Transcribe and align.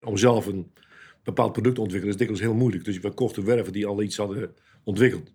Om 0.00 0.16
zelf 0.16 0.46
een 0.46 0.72
bepaald 1.24 1.52
product 1.52 1.74
te 1.74 1.80
ontwikkelen 1.80 2.14
is 2.14 2.20
dikwijls 2.20 2.44
heel 2.46 2.58
moeilijk. 2.58 2.84
Dus 2.84 2.98
we 2.98 3.10
kochten 3.10 3.44
werven 3.44 3.72
die 3.72 3.86
al 3.86 4.02
iets 4.02 4.16
hadden 4.16 4.54
ontwikkeld. 4.84 5.32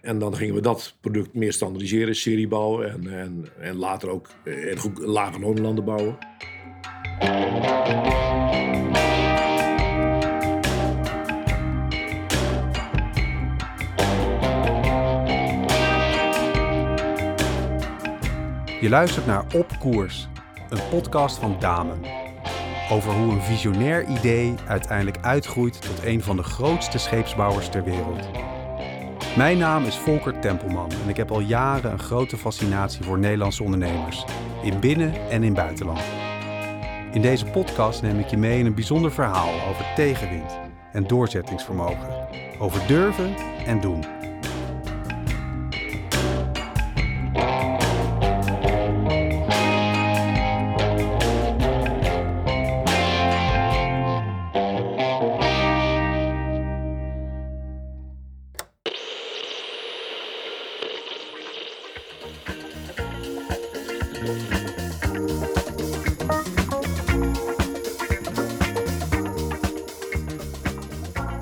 En 0.00 0.18
dan 0.18 0.36
gingen 0.36 0.54
we 0.54 0.60
dat 0.60 0.96
product 1.00 1.34
meer 1.34 1.52
standaardiseren, 1.52 2.16
serie 2.16 2.48
bouwen 2.48 2.90
en, 2.90 3.18
en, 3.18 3.46
en 3.58 3.76
later 3.76 4.08
ook 4.08 4.28
in 4.44 4.78
goed, 4.78 4.98
lage 4.98 5.40
lonenlanden 5.40 5.84
bouwen. 5.84 6.18
Je 18.80 18.88
luistert 18.88 19.26
naar 19.26 19.44
Op 19.54 19.76
Koers, 19.78 20.28
een 20.70 20.88
podcast 20.90 21.38
van 21.38 21.56
Damen. 21.58 22.19
Over 22.90 23.12
hoe 23.12 23.32
een 23.32 23.42
visionair 23.42 24.04
idee 24.04 24.54
uiteindelijk 24.66 25.18
uitgroeit 25.20 25.82
tot 25.82 26.04
een 26.04 26.22
van 26.22 26.36
de 26.36 26.42
grootste 26.42 26.98
scheepsbouwers 26.98 27.68
ter 27.68 27.84
wereld. 27.84 28.28
Mijn 29.36 29.58
naam 29.58 29.84
is 29.84 29.96
Volker 29.96 30.38
Tempelman 30.38 30.90
en 31.02 31.08
ik 31.08 31.16
heb 31.16 31.30
al 31.30 31.40
jaren 31.40 31.92
een 31.92 31.98
grote 31.98 32.36
fascinatie 32.36 33.04
voor 33.04 33.18
Nederlandse 33.18 33.62
ondernemers, 33.62 34.24
in 34.62 34.80
binnen- 34.80 35.30
en 35.30 35.42
in 35.42 35.54
buitenland. 35.54 36.00
In 37.12 37.22
deze 37.22 37.44
podcast 37.44 38.02
neem 38.02 38.18
ik 38.18 38.26
je 38.26 38.36
mee 38.36 38.58
in 38.58 38.66
een 38.66 38.74
bijzonder 38.74 39.12
verhaal 39.12 39.68
over 39.68 39.84
tegenwind 39.94 40.58
en 40.92 41.06
doorzettingsvermogen, 41.06 42.28
over 42.58 42.86
durven 42.86 43.34
en 43.66 43.80
doen. 43.80 44.19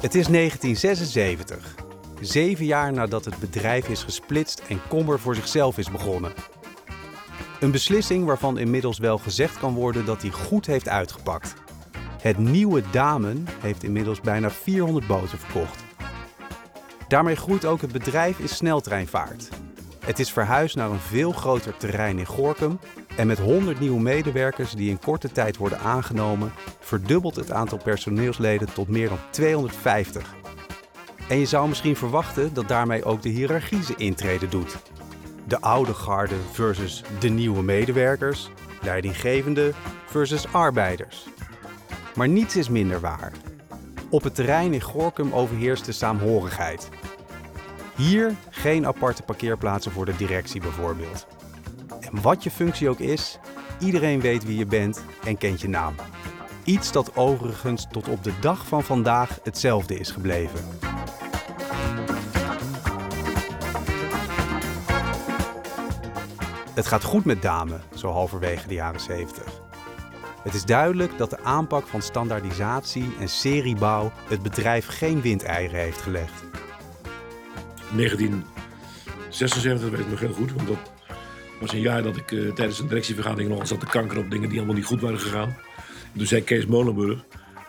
Het 0.08 0.16
is 0.16 0.26
1976, 0.26 1.74
zeven 2.20 2.64
jaar 2.64 2.92
nadat 2.92 3.24
het 3.24 3.38
bedrijf 3.38 3.88
is 3.88 4.02
gesplitst 4.02 4.62
en 4.68 4.80
Kommer 4.88 5.20
voor 5.20 5.34
zichzelf 5.34 5.78
is 5.78 5.90
begonnen. 5.90 6.32
Een 7.60 7.70
beslissing 7.70 8.24
waarvan 8.24 8.58
inmiddels 8.58 8.98
wel 8.98 9.18
gezegd 9.18 9.58
kan 9.58 9.74
worden 9.74 10.04
dat 10.04 10.22
hij 10.22 10.30
goed 10.30 10.66
heeft 10.66 10.88
uitgepakt. 10.88 11.54
Het 12.20 12.38
nieuwe 12.38 12.82
Damen 12.90 13.46
heeft 13.60 13.84
inmiddels 13.84 14.20
bijna 14.20 14.50
400 14.50 15.06
boten 15.06 15.38
verkocht. 15.38 15.84
Daarmee 17.08 17.36
groeit 17.36 17.64
ook 17.64 17.80
het 17.80 17.92
bedrijf 17.92 18.38
in 18.38 18.48
sneltreinvaart. 18.48 19.48
Het 20.04 20.18
is 20.18 20.32
verhuisd 20.32 20.76
naar 20.76 20.90
een 20.90 20.98
veel 20.98 21.32
groter 21.32 21.76
terrein 21.76 22.18
in 22.18 22.26
Gorkum 22.26 22.78
en 23.16 23.26
met 23.26 23.38
100 23.38 23.80
nieuwe 23.80 24.00
medewerkers 24.00 24.72
die 24.72 24.90
in 24.90 24.98
korte 24.98 25.32
tijd 25.32 25.56
worden 25.56 25.80
aangenomen, 25.80 26.52
verdubbelt 26.88 27.36
het 27.36 27.52
aantal 27.52 27.78
personeelsleden 27.78 28.72
tot 28.72 28.88
meer 28.88 29.08
dan 29.08 29.18
250. 29.30 30.34
En 31.28 31.38
je 31.38 31.46
zou 31.46 31.68
misschien 31.68 31.96
verwachten 31.96 32.54
dat 32.54 32.68
daarmee 32.68 33.04
ook 33.04 33.22
de 33.22 33.28
hiërarchie 33.28 33.82
zijn 33.82 33.98
intrede 33.98 34.48
doet. 34.48 34.76
De 35.46 35.60
oude 35.60 35.94
garde 35.94 36.34
versus 36.52 37.02
de 37.18 37.28
nieuwe 37.28 37.62
medewerkers, 37.62 38.50
leidinggevende 38.82 39.72
versus 40.06 40.52
arbeiders. 40.52 41.26
Maar 42.14 42.28
niets 42.28 42.56
is 42.56 42.68
minder 42.68 43.00
waar. 43.00 43.32
Op 44.10 44.22
het 44.22 44.34
terrein 44.34 44.72
in 44.72 44.80
Gorkum 44.80 45.32
overheerst 45.32 45.84
de 45.84 45.92
saamhorigheid. 45.92 46.88
Hier 47.96 48.34
geen 48.50 48.86
aparte 48.86 49.22
parkeerplaatsen 49.22 49.92
voor 49.92 50.04
de 50.04 50.16
directie 50.16 50.60
bijvoorbeeld. 50.60 51.26
En 52.00 52.22
wat 52.22 52.42
je 52.42 52.50
functie 52.50 52.88
ook 52.88 52.98
is, 52.98 53.38
iedereen 53.78 54.20
weet 54.20 54.44
wie 54.44 54.58
je 54.58 54.66
bent 54.66 55.04
en 55.24 55.38
kent 55.38 55.60
je 55.60 55.68
naam. 55.68 55.94
Iets 56.68 56.92
dat 56.92 57.16
overigens 57.16 57.86
tot 57.90 58.08
op 58.08 58.24
de 58.24 58.32
dag 58.40 58.66
van 58.66 58.84
vandaag 58.84 59.38
hetzelfde 59.42 59.98
is 59.98 60.10
gebleven. 60.10 60.60
Het 66.74 66.86
gaat 66.86 67.04
goed 67.04 67.24
met 67.24 67.42
Dame, 67.42 67.78
zo 67.94 68.10
halverwege 68.10 68.68
de 68.68 68.74
jaren 68.74 69.00
70. 69.00 69.44
Het 70.42 70.54
is 70.54 70.64
duidelijk 70.64 71.18
dat 71.18 71.30
de 71.30 71.42
aanpak 71.42 71.86
van 71.86 72.02
standaardisatie 72.02 73.14
en 73.20 73.28
seriebouw 73.28 74.12
het 74.28 74.42
bedrijf 74.42 74.86
geen 74.86 75.20
windeieren 75.20 75.80
heeft 75.80 76.00
gelegd. 76.00 76.44
1976 77.92 79.90
weet 79.90 80.00
ik 80.00 80.08
nog 80.08 80.20
heel 80.20 80.32
goed, 80.32 80.52
want 80.52 80.68
dat 80.68 80.78
was 81.60 81.72
een 81.72 81.80
jaar 81.80 82.02
dat 82.02 82.16
ik 82.16 82.30
uh, 82.30 82.52
tijdens 82.52 82.78
een 82.78 82.88
directievergadering 82.88 83.50
nog 83.50 83.66
zat 83.66 83.80
te 83.80 83.86
kanker 83.86 84.18
op 84.18 84.30
dingen 84.30 84.48
die 84.48 84.58
allemaal 84.58 84.76
niet 84.76 84.84
goed 84.84 85.00
waren 85.00 85.20
gegaan. 85.20 85.56
En 86.12 86.18
toen 86.18 86.26
zei 86.26 86.44
Kees 86.44 86.66
Molenburg, 86.66 87.24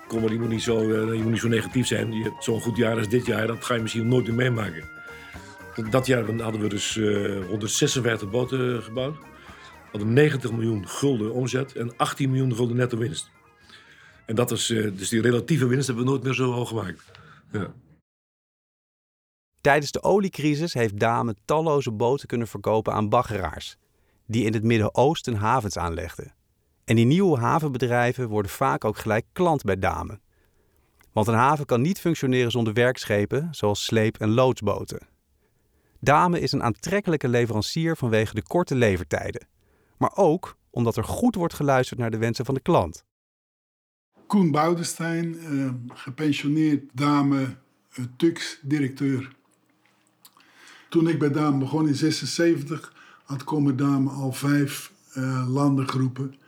kom 0.07 0.21
maar, 0.21 0.31
je 0.31 0.39
moet 0.39 0.49
niet 0.49 0.61
zo, 0.61 0.81
uh, 0.81 1.13
je 1.15 1.21
moet 1.21 1.31
niet 1.31 1.39
zo 1.39 1.47
negatief 1.47 1.87
zijn. 1.87 2.33
Zo'n 2.39 2.61
goed 2.61 2.77
jaar 2.77 2.97
als 2.97 3.09
dit 3.09 3.25
jaar, 3.25 3.47
dat 3.47 3.65
ga 3.65 3.73
je 3.73 3.81
misschien 3.81 4.07
nooit 4.07 4.25
meer 4.25 4.35
meemaken. 4.35 4.83
Dat 5.89 6.05
jaar 6.05 6.41
hadden 6.41 6.61
we 6.61 6.69
dus 6.69 6.95
uh, 6.95 7.45
156 7.47 8.29
boten 8.29 8.83
gebouwd. 8.83 9.17
We 9.17 9.97
hadden 9.97 10.13
90 10.13 10.51
miljoen 10.51 10.87
gulden 10.87 11.33
omzet 11.33 11.75
en 11.75 11.97
18 11.97 12.29
miljoen 12.29 12.55
gulden 12.55 12.75
netto 12.75 12.97
winst. 12.97 13.29
En 14.25 14.35
dat 14.35 14.51
is, 14.51 14.65
dus 14.67 15.09
die 15.09 15.21
relatieve 15.21 15.67
winst 15.67 15.87
hebben 15.87 16.05
we 16.05 16.09
nooit 16.09 16.23
meer 16.23 16.33
zo 16.33 16.51
hoog 16.51 16.67
gemaakt. 16.67 17.03
Ja. 17.51 17.73
Tijdens 19.61 19.91
de 19.91 20.03
oliecrisis 20.03 20.73
heeft 20.73 20.99
Dame 20.99 21.35
talloze 21.45 21.91
boten 21.91 22.27
kunnen 22.27 22.47
verkopen 22.47 22.93
aan 22.93 23.09
baggeraars, 23.09 23.77
die 24.25 24.45
in 24.45 24.53
het 24.53 24.63
Midden-Oosten 24.63 25.35
havens 25.35 25.77
aanlegden. 25.77 26.33
En 26.89 26.95
die 26.95 27.05
nieuwe 27.05 27.37
havenbedrijven 27.39 28.27
worden 28.27 28.51
vaak 28.51 28.85
ook 28.85 28.97
gelijk 28.97 29.25
klant 29.31 29.63
bij 29.63 29.79
Dame. 29.79 30.19
Want 31.11 31.27
een 31.27 31.33
haven 31.33 31.65
kan 31.65 31.81
niet 31.81 31.99
functioneren 31.99 32.51
zonder 32.51 32.73
werkschepen, 32.73 33.47
zoals 33.51 33.85
sleep- 33.85 34.17
en 34.17 34.29
loodsboten. 34.29 35.07
Dame 35.99 36.39
is 36.39 36.51
een 36.51 36.63
aantrekkelijke 36.63 37.27
leverancier 37.27 37.97
vanwege 37.97 38.35
de 38.35 38.43
korte 38.43 38.75
levertijden, 38.75 39.47
maar 39.97 40.11
ook 40.15 40.57
omdat 40.69 40.97
er 40.97 41.03
goed 41.03 41.35
wordt 41.35 41.53
geluisterd 41.53 41.99
naar 41.99 42.11
de 42.11 42.17
wensen 42.17 42.45
van 42.45 42.53
de 42.53 42.61
klant. 42.61 43.05
Koen 44.27 44.51
Boudestein, 44.51 45.35
uh, 45.35 45.71
gepensioneerd 45.87 46.83
dame, 46.93 47.41
uh, 47.41 48.05
TUX-directeur. 48.17 49.35
Toen 50.89 51.07
ik 51.07 51.19
bij 51.19 51.31
Dame 51.31 51.57
begon 51.57 51.87
in 51.87 51.95
76, 51.95 52.93
had 53.23 53.43
Kommer 53.43 53.75
Dame 53.75 54.09
al 54.09 54.31
vijf 54.31 54.91
uh, 55.17 55.45
landengroepen. 55.49 56.39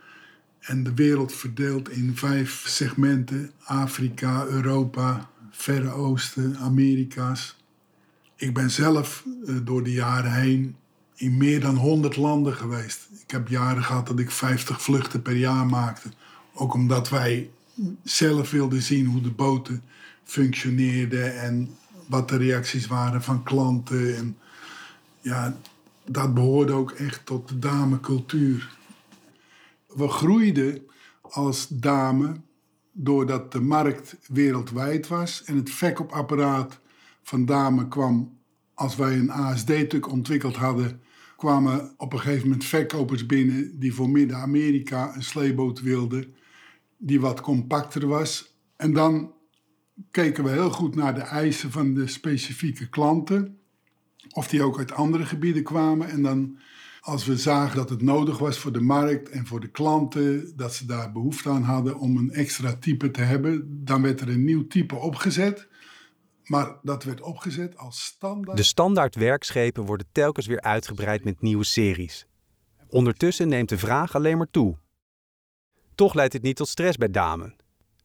En 0.62 0.82
de 0.82 0.94
wereld 0.94 1.32
verdeeld 1.32 1.90
in 1.90 2.16
vijf 2.16 2.64
segmenten: 2.66 3.50
Afrika, 3.64 4.44
Europa, 4.44 5.30
Verre 5.50 5.90
Oosten, 5.90 6.56
Amerika's. 6.56 7.56
Ik 8.36 8.54
ben 8.54 8.70
zelf 8.70 9.24
uh, 9.46 9.56
door 9.62 9.82
de 9.82 9.92
jaren 9.92 10.32
heen 10.32 10.76
in 11.14 11.36
meer 11.36 11.60
dan 11.60 11.76
100 11.76 12.16
landen 12.16 12.54
geweest. 12.54 13.08
Ik 13.22 13.30
heb 13.30 13.48
jaren 13.48 13.84
gehad 13.84 14.06
dat 14.06 14.18
ik 14.18 14.30
50 14.30 14.82
vluchten 14.82 15.22
per 15.22 15.36
jaar 15.36 15.66
maakte. 15.66 16.08
Ook 16.54 16.74
omdat 16.74 17.08
wij 17.08 17.50
zelf 18.02 18.50
wilden 18.50 18.82
zien 18.82 19.06
hoe 19.06 19.20
de 19.20 19.30
boten 19.30 19.82
functioneerden 20.24 21.40
en 21.40 21.76
wat 22.08 22.28
de 22.28 22.36
reacties 22.36 22.86
waren 22.86 23.22
van 23.22 23.42
klanten. 23.42 24.16
En 24.16 24.36
ja, 25.20 25.56
dat 26.04 26.34
behoorde 26.34 26.72
ook 26.72 26.90
echt 26.90 27.26
tot 27.26 27.48
de 27.48 27.58
damecultuur. 27.58 28.80
We 29.94 30.08
groeiden 30.08 30.82
als 31.20 31.68
dame 31.68 32.34
doordat 32.92 33.52
de 33.52 33.60
markt 33.60 34.16
wereldwijd 34.28 35.08
was 35.08 35.44
en 35.44 35.56
het 35.56 35.70
verkoopapparaat 35.70 36.80
van 37.22 37.44
dame 37.44 37.88
kwam. 37.88 38.40
Als 38.74 38.96
wij 38.96 39.18
een 39.18 39.30
ASD-tuk 39.30 40.10
ontwikkeld 40.10 40.56
hadden, 40.56 41.00
kwamen 41.36 41.94
op 41.96 42.12
een 42.12 42.20
gegeven 42.20 42.48
moment 42.48 42.64
verkopers 42.64 43.26
binnen 43.26 43.78
die 43.78 43.94
voor 43.94 44.10
Midden-Amerika 44.10 45.14
een 45.14 45.22
sleeboot 45.22 45.80
wilden, 45.80 46.34
die 46.96 47.20
wat 47.20 47.40
compacter 47.40 48.06
was. 48.06 48.56
En 48.76 48.92
dan 48.92 49.32
keken 50.10 50.44
we 50.44 50.50
heel 50.50 50.70
goed 50.70 50.94
naar 50.94 51.14
de 51.14 51.20
eisen 51.20 51.70
van 51.70 51.94
de 51.94 52.06
specifieke 52.06 52.88
klanten. 52.88 53.58
Of 54.30 54.48
die 54.48 54.62
ook 54.62 54.78
uit 54.78 54.92
andere 54.92 55.24
gebieden 55.24 55.62
kwamen. 55.62 56.08
En 56.08 56.22
dan, 56.22 56.58
als 57.04 57.24
we 57.24 57.36
zagen 57.36 57.76
dat 57.76 57.90
het 57.90 58.02
nodig 58.02 58.38
was 58.38 58.58
voor 58.58 58.72
de 58.72 58.80
markt 58.80 59.28
en 59.28 59.46
voor 59.46 59.60
de 59.60 59.70
klanten, 59.70 60.56
dat 60.56 60.74
ze 60.74 60.86
daar 60.86 61.12
behoefte 61.12 61.48
aan 61.48 61.62
hadden 61.62 61.98
om 61.98 62.16
een 62.16 62.30
extra 62.30 62.76
type 62.76 63.10
te 63.10 63.20
hebben, 63.20 63.84
dan 63.84 64.02
werd 64.02 64.20
er 64.20 64.28
een 64.28 64.44
nieuw 64.44 64.66
type 64.66 64.94
opgezet. 64.94 65.68
Maar 66.44 66.76
dat 66.82 67.04
werd 67.04 67.20
opgezet 67.20 67.76
als 67.76 68.04
standaard. 68.04 68.56
De 68.56 68.62
standaard 68.62 69.14
werkschepen 69.14 69.84
worden 69.84 70.06
telkens 70.12 70.46
weer 70.46 70.60
uitgebreid 70.60 71.24
met 71.24 71.40
nieuwe 71.40 71.64
series. 71.64 72.26
Ondertussen 72.88 73.48
neemt 73.48 73.68
de 73.68 73.78
vraag 73.78 74.14
alleen 74.14 74.38
maar 74.38 74.50
toe. 74.50 74.76
Toch 75.94 76.14
leidt 76.14 76.32
dit 76.32 76.42
niet 76.42 76.56
tot 76.56 76.68
stress 76.68 76.96
bij 76.96 77.10
damen. 77.10 77.56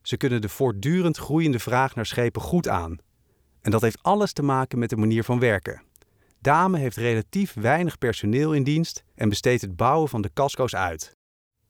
Ze 0.02 0.16
kunnen 0.16 0.40
de 0.40 0.48
voortdurend 0.48 1.16
groeiende 1.16 1.58
vraag 1.58 1.94
naar 1.94 2.06
schepen 2.06 2.42
goed 2.42 2.68
aan. 2.68 2.98
En 3.60 3.70
dat 3.70 3.80
heeft 3.80 4.02
alles 4.02 4.32
te 4.32 4.42
maken 4.42 4.78
met 4.78 4.90
de 4.90 4.96
manier 4.96 5.24
van 5.24 5.38
werken. 5.38 5.82
Dame 6.40 6.78
heeft 6.78 6.96
relatief 6.96 7.54
weinig 7.54 7.98
personeel 7.98 8.54
in 8.54 8.62
dienst 8.62 9.04
en 9.14 9.28
besteedt 9.28 9.60
het 9.60 9.76
bouwen 9.76 10.08
van 10.08 10.22
de 10.22 10.30
casco's 10.34 10.74
uit. 10.74 11.16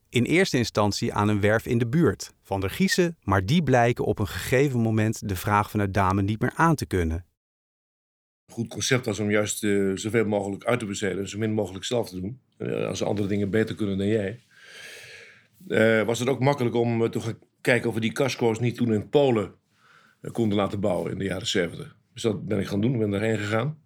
In 0.08 0.24
eerste 0.24 0.56
instantie 0.56 1.14
aan 1.14 1.28
een 1.28 1.40
werf 1.40 1.66
in 1.66 1.78
de 1.78 1.86
buurt, 1.86 2.32
Van 2.42 2.60
der 2.60 2.70
Giezen, 2.70 3.16
maar 3.22 3.46
die 3.46 3.62
blijken 3.62 4.04
op 4.04 4.18
een 4.18 4.26
gegeven 4.26 4.80
moment 4.80 5.28
de 5.28 5.36
vraag 5.36 5.70
vanuit 5.70 5.94
Dame 5.94 6.22
niet 6.22 6.40
meer 6.40 6.52
aan 6.54 6.74
te 6.74 6.86
kunnen. 6.86 7.24
Een 8.46 8.54
goed 8.54 8.68
concept 8.68 9.06
was 9.06 9.18
om 9.18 9.30
juist 9.30 9.62
uh, 9.62 9.96
zoveel 9.96 10.24
mogelijk 10.24 10.64
uit 10.64 10.78
te 10.78 10.86
besteden 10.86 11.18
en 11.18 11.28
zo 11.28 11.38
min 11.38 11.52
mogelijk 11.52 11.84
zelf 11.84 12.08
te 12.08 12.20
doen. 12.20 12.40
Uh, 12.58 12.86
als 12.86 13.02
andere 13.02 13.28
dingen 13.28 13.50
beter 13.50 13.74
kunnen 13.74 13.98
dan 13.98 14.06
jij. 14.06 14.42
Uh, 15.68 16.02
was 16.02 16.18
het 16.18 16.28
ook 16.28 16.40
makkelijk 16.40 16.74
om 16.74 17.10
te 17.10 17.20
gaan 17.20 17.38
kijken 17.60 17.88
of 17.88 17.94
we 17.94 18.00
die 18.00 18.12
casco's 18.12 18.60
niet 18.60 18.76
toen 18.76 18.92
in 18.92 19.08
Polen 19.08 19.54
konden 20.32 20.58
laten 20.58 20.80
bouwen 20.80 21.12
in 21.12 21.18
de 21.18 21.24
jaren 21.24 21.46
70. 21.46 21.96
Dus 22.12 22.22
dat 22.22 22.46
ben 22.46 22.58
ik 22.58 22.66
gaan 22.66 22.80
doen, 22.80 22.98
ben 22.98 23.10
daarheen 23.10 23.38
gegaan. 23.38 23.78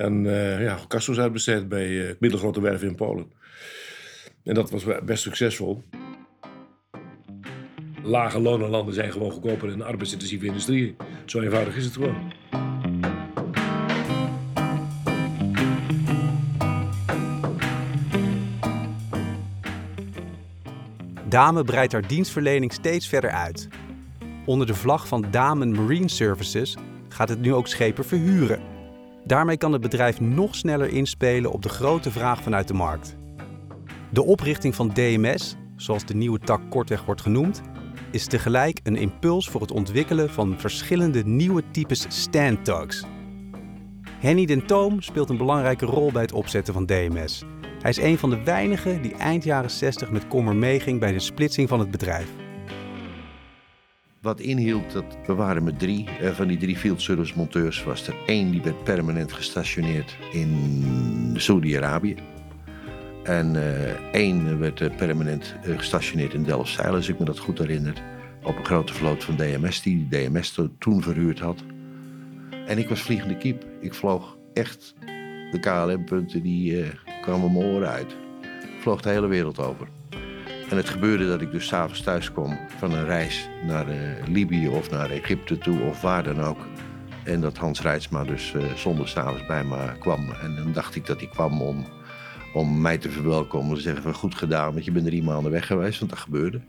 En 0.00 0.24
uh, 0.24 0.62
ja, 0.62 0.78
uitbesteed 1.16 1.68
bij 1.68 1.88
uh, 1.88 2.10
middelgrote 2.18 2.60
werven 2.60 2.88
in 2.88 2.94
Polen. 2.94 3.32
En 4.44 4.54
dat 4.54 4.70
was 4.70 4.84
best 5.04 5.22
succesvol. 5.22 5.82
Lage 8.02 8.40
lonenlanden 8.40 8.94
zijn 8.94 9.12
gewoon 9.12 9.30
goedkoper 9.30 9.68
dan 9.68 9.82
arbeidsintensieve 9.82 10.46
industrie. 10.46 10.96
Zo 11.26 11.40
eenvoudig 11.40 11.76
is 11.76 11.84
het 11.84 11.94
gewoon. 11.94 12.32
Dame 21.28 21.64
breidt 21.64 21.92
haar 21.92 22.06
dienstverlening 22.06 22.72
steeds 22.72 23.08
verder 23.08 23.30
uit. 23.30 23.68
Onder 24.46 24.66
de 24.66 24.74
vlag 24.74 25.08
van 25.08 25.24
Damen 25.30 25.72
Marine 25.72 26.08
Services 26.08 26.76
gaat 27.08 27.28
het 27.28 27.40
nu 27.40 27.54
ook 27.54 27.66
schepen 27.66 28.04
verhuren. 28.04 28.79
Daarmee 29.30 29.56
kan 29.56 29.72
het 29.72 29.80
bedrijf 29.80 30.20
nog 30.20 30.54
sneller 30.54 30.88
inspelen 30.88 31.52
op 31.52 31.62
de 31.62 31.68
grote 31.68 32.10
vraag 32.10 32.42
vanuit 32.42 32.68
de 32.68 32.74
markt. 32.74 33.16
De 34.12 34.22
oprichting 34.22 34.74
van 34.74 34.88
DMS, 34.88 35.56
zoals 35.76 36.04
de 36.04 36.14
nieuwe 36.14 36.38
tak 36.38 36.60
kortweg 36.70 37.04
wordt 37.04 37.20
genoemd, 37.20 37.60
is 38.10 38.26
tegelijk 38.26 38.80
een 38.82 38.96
impuls 38.96 39.48
voor 39.48 39.60
het 39.60 39.70
ontwikkelen 39.70 40.30
van 40.30 40.58
verschillende 40.58 41.22
nieuwe 41.24 41.62
types 41.70 42.06
stand-tugs. 42.08 43.04
Henny 44.20 44.46
den 44.46 44.66
Toom 44.66 45.00
speelt 45.00 45.28
een 45.28 45.36
belangrijke 45.36 45.86
rol 45.86 46.12
bij 46.12 46.22
het 46.22 46.32
opzetten 46.32 46.74
van 46.74 46.86
DMS. 46.86 47.44
Hij 47.80 47.90
is 47.90 47.98
een 47.98 48.18
van 48.18 48.30
de 48.30 48.42
weinigen 48.44 49.02
die 49.02 49.14
eind 49.14 49.44
jaren 49.44 49.70
60 49.70 50.10
met 50.10 50.28
Kommer 50.28 50.56
meeging 50.56 51.00
bij 51.00 51.12
de 51.12 51.20
splitsing 51.20 51.68
van 51.68 51.78
het 51.78 51.90
bedrijf. 51.90 52.28
Wat 54.20 54.40
inhield 54.40 54.92
dat 54.92 55.18
we 55.26 55.34
waren 55.34 55.64
met 55.64 55.78
drie. 55.78 56.08
Uh, 56.22 56.30
van 56.30 56.48
die 56.48 56.56
drie 56.56 56.76
field 56.76 57.02
service 57.02 57.32
monteurs 57.36 57.84
was 57.84 58.06
er 58.06 58.14
één 58.26 58.50
die 58.50 58.62
werd 58.62 58.84
permanent 58.84 59.32
gestationeerd 59.32 60.16
in 60.32 61.34
Saudi-Arabië. 61.36 62.16
En 63.24 63.54
uh, 63.54 64.12
één 64.14 64.58
werd 64.58 64.80
uh, 64.80 64.96
permanent 64.96 65.54
gestationeerd 65.62 66.34
in 66.34 66.42
Delfzijl, 66.42 66.94
als 66.94 67.08
ik 67.08 67.18
me 67.18 67.24
dat 67.24 67.38
goed 67.38 67.58
herinner. 67.58 68.02
Op 68.42 68.56
een 68.56 68.64
grote 68.64 68.94
vloot 68.94 69.24
van 69.24 69.36
DMS, 69.36 69.82
die 69.82 70.08
DMS 70.08 70.60
toen 70.78 71.02
verhuurd 71.02 71.38
had. 71.38 71.62
En 72.66 72.78
ik 72.78 72.88
was 72.88 73.02
vliegende 73.02 73.36
kiep. 73.36 73.64
Ik 73.80 73.94
vloog 73.94 74.36
echt 74.52 74.94
de 75.50 75.58
KLM-punten, 75.60 76.42
die 76.42 76.84
kwamen 77.22 77.52
mijn 77.52 77.64
oren 77.64 77.88
uit. 77.88 78.16
Ik 78.62 78.80
vloog 78.80 79.00
de 79.00 79.08
hele 79.08 79.26
wereld 79.26 79.58
over. 79.58 79.99
En 80.70 80.76
het 80.76 80.88
gebeurde 80.88 81.26
dat 81.26 81.40
ik 81.40 81.50
dus 81.50 81.66
s'avonds 81.66 82.02
thuis 82.02 82.32
kwam 82.32 82.58
van 82.78 82.92
een 82.92 83.04
reis 83.04 83.48
naar 83.66 83.88
uh, 83.88 83.96
Libië 84.28 84.68
of 84.68 84.90
naar 84.90 85.10
Egypte 85.10 85.58
toe 85.58 85.80
of 85.80 86.00
waar 86.00 86.22
dan 86.22 86.40
ook. 86.40 86.66
En 87.24 87.40
dat 87.40 87.56
Hans 87.56 87.80
Rijtsma 87.82 88.24
dus 88.24 88.52
uh, 88.52 88.62
s'avonds 89.04 89.46
bij 89.46 89.64
me 89.64 89.98
kwam. 89.98 90.30
En 90.42 90.56
dan 90.56 90.72
dacht 90.72 90.94
ik 90.94 91.06
dat 91.06 91.20
hij 91.20 91.28
kwam 91.28 91.62
om, 91.62 91.84
om 92.54 92.80
mij 92.80 92.98
te 92.98 93.10
verwelkomen. 93.10 93.76
Te 93.76 93.80
zeggen 93.80 94.02
van 94.02 94.14
goed 94.14 94.34
gedaan, 94.34 94.72
want 94.72 94.84
je 94.84 94.92
bent 94.92 95.06
drie 95.06 95.22
maanden 95.22 95.52
weg 95.52 95.66
geweest, 95.66 95.98
want 95.98 96.10
dat 96.10 96.20
gebeurde. 96.20 96.60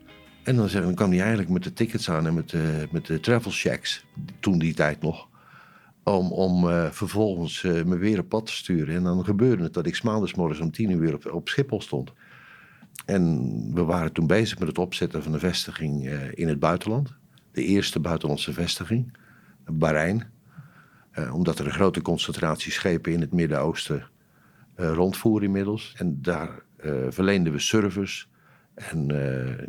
En 0.43 0.55
dan, 0.55 0.69
zeg, 0.69 0.83
dan 0.83 0.95
kwam 0.95 1.09
hij 1.09 1.19
eigenlijk 1.19 1.49
met 1.49 1.63
de 1.63 1.73
tickets 1.73 2.09
aan 2.09 2.27
en 2.27 2.33
met 2.33 2.49
de, 2.49 2.87
met 2.91 3.05
de 3.05 3.19
travel 3.19 3.51
checks, 3.51 4.05
toen 4.39 4.59
die 4.59 4.73
tijd 4.73 5.01
nog. 5.01 5.27
Om, 6.03 6.31
om 6.31 6.65
uh, 6.65 6.85
vervolgens 6.91 7.61
me 7.61 7.97
weer 7.97 8.19
op 8.19 8.29
pad 8.29 8.45
te 8.45 8.53
sturen. 8.53 8.95
En 8.95 9.03
dan 9.03 9.25
gebeurde 9.25 9.63
het 9.63 9.73
dat 9.73 9.85
ik 9.85 10.03
maandagsmorgens 10.03 10.59
om 10.59 10.71
tien 10.71 10.91
uur 10.91 11.13
op, 11.13 11.31
op 11.31 11.49
Schiphol 11.49 11.81
stond. 11.81 12.13
En 13.05 13.73
we 13.73 13.83
waren 13.83 14.11
toen 14.11 14.27
bezig 14.27 14.59
met 14.59 14.67
het 14.67 14.77
opzetten 14.77 15.23
van 15.23 15.33
een 15.33 15.39
vestiging 15.39 16.05
uh, 16.05 16.19
in 16.31 16.47
het 16.47 16.59
buitenland. 16.59 17.13
De 17.51 17.63
eerste 17.63 17.99
buitenlandse 17.99 18.53
vestiging, 18.53 19.17
Bahrein. 19.71 20.23
Uh, 21.13 21.35
omdat 21.35 21.59
er 21.59 21.65
een 21.65 21.71
grote 21.71 22.01
concentratie 22.01 22.71
schepen 22.71 23.11
in 23.11 23.21
het 23.21 23.31
Midden-Oosten 23.33 24.07
uh, 24.79 24.91
rondvoeren 24.93 25.45
inmiddels. 25.47 25.93
En 25.97 26.21
daar 26.21 26.63
verleenden 27.09 27.53
we 27.53 27.59
service. 27.59 28.25
En 28.73 29.07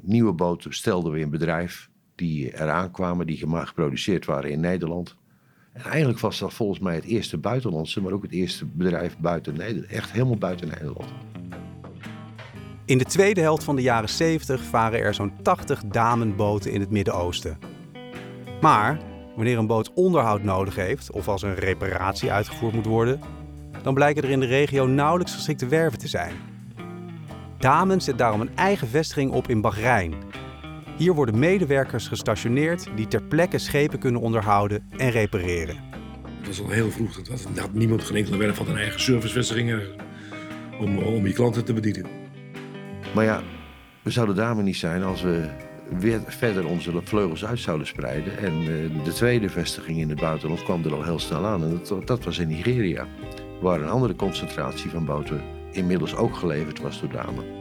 nieuwe 0.02 0.32
boten 0.32 0.74
stelden 0.74 1.12
we 1.12 1.20
in 1.20 1.30
bedrijf 1.30 1.90
die 2.14 2.54
eraan 2.54 2.90
kwamen, 2.90 3.26
die 3.26 3.46
geproduceerd 3.48 4.24
waren 4.24 4.50
in 4.50 4.60
Nederland. 4.60 5.16
En 5.72 5.82
eigenlijk 5.82 6.18
was 6.18 6.38
dat 6.38 6.54
volgens 6.54 6.78
mij 6.78 6.94
het 6.94 7.04
eerste 7.04 7.38
buitenlandse, 7.38 8.00
maar 8.00 8.12
ook 8.12 8.22
het 8.22 8.32
eerste 8.32 8.64
bedrijf 8.64 9.18
buiten 9.18 9.56
Nederland. 9.56 9.92
Echt 9.92 10.12
helemaal 10.12 10.36
buiten 10.36 10.68
Nederland. 10.68 11.12
In 12.84 12.98
de 12.98 13.04
tweede 13.04 13.40
helft 13.40 13.64
van 13.64 13.76
de 13.76 13.82
jaren 13.82 14.08
70 14.08 14.62
varen 14.62 15.00
er 15.00 15.14
zo'n 15.14 15.32
80 15.42 15.82
damenboten 15.84 16.72
in 16.72 16.80
het 16.80 16.90
Midden-Oosten. 16.90 17.58
Maar 18.60 18.98
wanneer 19.36 19.58
een 19.58 19.66
boot 19.66 19.92
onderhoud 19.94 20.42
nodig 20.42 20.76
heeft 20.76 21.10
of 21.10 21.28
als 21.28 21.42
een 21.42 21.54
reparatie 21.54 22.32
uitgevoerd 22.32 22.74
moet 22.74 22.86
worden, 22.86 23.20
dan 23.82 23.94
blijken 23.94 24.22
er 24.22 24.30
in 24.30 24.40
de 24.40 24.46
regio 24.46 24.86
nauwelijks 24.86 25.34
geschikte 25.34 25.66
werven 25.66 25.98
te 25.98 26.08
zijn. 26.08 26.34
Damen 27.58 28.00
zet 28.00 28.18
daarom 28.18 28.40
een 28.40 28.56
eigen 28.56 28.88
vestiging 28.88 29.30
op 29.30 29.48
in 29.48 29.60
Bahrein. 29.60 30.14
Hier 30.96 31.14
worden 31.14 31.38
medewerkers 31.38 32.08
gestationeerd 32.08 32.86
die 32.96 33.08
ter 33.08 33.22
plekke 33.22 33.58
schepen 33.58 33.98
kunnen 33.98 34.20
onderhouden 34.20 34.88
en 34.96 35.10
repareren. 35.10 35.76
Dat 36.38 36.46
was 36.46 36.62
al 36.62 36.68
heel 36.68 36.90
vroeg. 36.90 37.22
Dat 37.22 37.46
had 37.56 37.72
niemand 37.72 38.04
geen 38.04 38.16
enkele 38.16 38.36
werf 38.36 38.56
van 38.56 38.68
een 38.68 38.76
eigen 38.76 39.00
servicevestiging 39.00 39.82
om, 40.80 40.98
om 40.98 41.26
je 41.26 41.32
klanten 41.32 41.64
te 41.64 41.72
bedienen. 41.72 42.21
Maar 43.14 43.24
ja, 43.24 43.42
we 44.02 44.10
zouden 44.10 44.36
dame 44.36 44.62
niet 44.62 44.76
zijn 44.76 45.02
als 45.02 45.22
we 45.22 45.50
weer 45.98 46.20
verder 46.26 46.66
onze 46.66 47.00
vleugels 47.04 47.44
uit 47.44 47.58
zouden 47.58 47.86
spreiden. 47.86 48.38
En 48.38 48.60
uh, 48.60 49.04
de 49.04 49.12
tweede 49.12 49.48
vestiging 49.48 49.98
in 49.98 50.08
het 50.08 50.20
buitenland 50.20 50.62
kwam 50.62 50.84
er 50.84 50.94
al 50.94 51.04
heel 51.04 51.18
snel 51.18 51.46
aan. 51.46 51.62
En 51.62 51.80
dat, 52.04 52.24
was 52.24 52.38
in 52.38 52.48
Nigeria, 52.48 53.06
waar 53.60 53.80
een 53.80 53.88
andere 53.88 54.16
concentratie 54.16 54.90
van 54.90 55.04
boten 55.04 55.42
inmiddels 55.70 56.14
ook 56.14 56.36
geleverd 56.36 56.80
was 56.80 57.00
door 57.00 57.10
dame. 57.10 57.60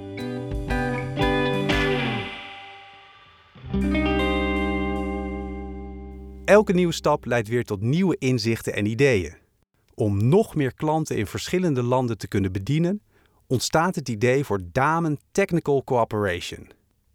Elke 6.46 6.74
nieuwe 6.74 6.94
stap 6.94 7.26
leidt 7.26 7.48
weer 7.48 7.64
tot 7.64 7.82
nieuwe 7.82 8.16
inzichten 8.20 8.74
en 8.74 8.86
ideeën. 8.86 9.34
Om 9.94 10.28
nog 10.28 10.56
meer 10.56 10.74
klanten 10.74 11.18
in 11.18 11.28
verschillende 11.28 11.84
landen 11.84 12.18
te 12.18 12.28
kunnen 12.28 12.52
bedienen, 12.52 13.02
ontstaat 13.52 13.96
het 13.96 14.10
idee 14.10 14.44
voor 14.44 14.60
Damen 14.72 15.20
Technical 15.32 15.84
Cooperation. 15.84 16.70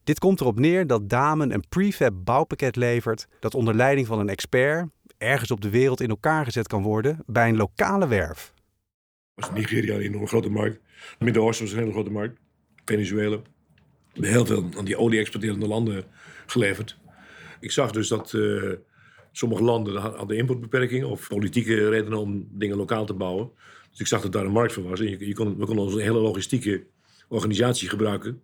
Dit 0.04 0.18
komt 0.18 0.40
erop 0.40 0.58
neer 0.58 0.86
dat 0.86 1.08
Damen 1.08 1.52
een 1.52 1.64
prefab 1.68 2.12
bouwpakket 2.24 2.76
levert 2.76 3.26
dat 3.40 3.54
onder 3.54 3.74
leiding 3.74 4.06
van 4.06 4.18
een 4.18 4.28
expert 4.28 4.88
ergens 5.18 5.50
op 5.50 5.60
de 5.60 5.70
wereld 5.70 6.00
in 6.00 6.08
elkaar 6.08 6.44
gezet 6.44 6.66
kan 6.66 6.82
worden 6.82 7.22
bij 7.26 7.48
een 7.48 7.56
lokale 7.56 8.08
werf. 8.08 8.52
Was 9.34 9.50
Nigeria 9.50 9.94
een 9.94 10.00
enorme 10.00 10.26
grote 10.26 10.48
markt. 10.48 10.80
Midden-Oosten 11.18 11.64
was 11.64 11.74
een 11.74 11.80
hele 11.80 11.92
grote 11.92 12.10
markt. 12.10 12.38
Venezuela. 12.84 13.38
Heel 14.12 14.46
veel 14.46 14.68
aan 14.76 14.84
die 14.84 14.98
olie-exporterende 14.98 15.66
landen 15.66 16.04
geleverd. 16.46 16.98
Ik 17.60 17.70
zag 17.70 17.90
dus 17.90 18.08
dat 18.08 18.32
uh, 18.32 18.72
sommige 19.32 19.62
landen 19.62 19.96
hadden 19.96 20.36
importbeperkingen 20.36 21.08
of 21.08 21.28
politieke 21.28 21.88
redenen 21.88 22.18
om 22.18 22.48
dingen 22.50 22.76
lokaal 22.76 23.06
te 23.06 23.14
bouwen. 23.14 23.50
Dus 23.96 24.04
ik 24.04 24.10
zag 24.12 24.22
dat 24.22 24.32
daar 24.32 24.44
een 24.44 24.52
markt 24.52 24.72
voor 24.72 24.88
was. 24.88 25.00
En 25.00 25.08
je, 25.08 25.26
je 25.26 25.34
kon, 25.34 25.56
we 25.56 25.66
konden 25.66 25.84
onze 25.84 26.00
hele 26.00 26.18
logistieke 26.18 26.84
organisatie 27.28 27.88
gebruiken. 27.88 28.42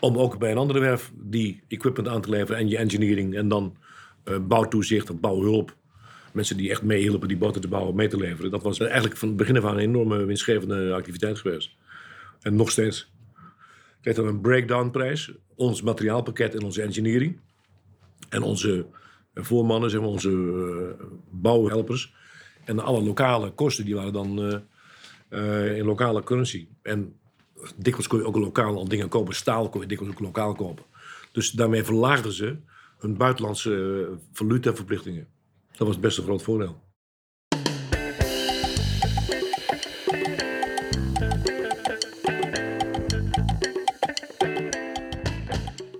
Om 0.00 0.18
ook 0.18 0.38
bij 0.38 0.50
een 0.50 0.56
andere 0.56 0.78
werf 0.78 1.12
die 1.14 1.62
equipment 1.68 2.08
aan 2.08 2.20
te 2.20 2.30
leveren. 2.30 2.56
En 2.56 2.68
je 2.68 2.76
engineering 2.76 3.34
en 3.34 3.48
dan 3.48 3.76
uh, 4.24 4.38
bouwtoezicht 4.38 5.10
of 5.10 5.20
bouwhulp. 5.20 5.76
Mensen 6.32 6.56
die 6.56 6.70
echt 6.70 6.82
meehielpen 6.82 7.28
die 7.28 7.36
boten 7.36 7.60
te 7.60 7.68
bouwen, 7.68 7.94
mee 7.94 8.08
te 8.08 8.16
leveren. 8.16 8.50
Dat 8.50 8.62
was 8.62 8.80
eigenlijk 8.80 9.16
van 9.16 9.28
het 9.28 9.36
begin 9.36 9.56
af 9.56 9.64
aan 9.64 9.74
een 9.74 9.78
enorme 9.78 10.24
winstgevende 10.24 10.92
activiteit 10.92 11.38
geweest. 11.38 11.76
En 12.40 12.56
nog 12.56 12.70
steeds. 12.70 13.12
Ik 13.96 13.98
kreeg 14.00 14.14
dan 14.14 14.26
een 14.26 14.40
breakdown-prijs. 14.40 15.32
Ons 15.54 15.82
materiaalpakket 15.82 16.54
en 16.54 16.62
onze 16.62 16.82
engineering. 16.82 17.38
En 18.28 18.42
onze 18.42 18.86
voormannen, 19.34 19.90
zeg 19.90 20.00
maar, 20.00 20.08
onze 20.08 20.30
uh, 20.30 21.06
bouwhelpers. 21.30 22.14
En 22.64 22.78
alle 22.78 23.02
lokale 23.02 23.50
kosten 23.50 23.84
die 23.84 23.94
waren 23.94 24.12
dan 24.12 24.62
uh, 25.30 25.76
in 25.76 25.84
lokale 25.84 26.22
currency. 26.22 26.68
En 26.82 27.14
dikwijls 27.76 28.06
kon 28.06 28.18
je 28.18 28.24
ook 28.24 28.36
lokaal 28.36 28.76
al 28.76 28.88
dingen 28.88 29.08
kopen. 29.08 29.34
Staal 29.34 29.68
kon 29.68 29.80
je 29.80 29.86
dikwijls 29.86 30.14
ook 30.14 30.20
lokaal 30.20 30.54
kopen. 30.54 30.84
Dus 31.32 31.50
daarmee 31.50 31.84
verlaagden 31.84 32.32
ze 32.32 32.56
een 32.98 33.16
buitenlandse 33.16 33.70
uh, 34.10 34.16
valutaverplichtingen. 34.32 35.28
Dat 35.76 35.86
was 35.86 35.98
best 36.00 36.18
een 36.18 36.24
groot 36.24 36.42
voordeel. 36.42 36.80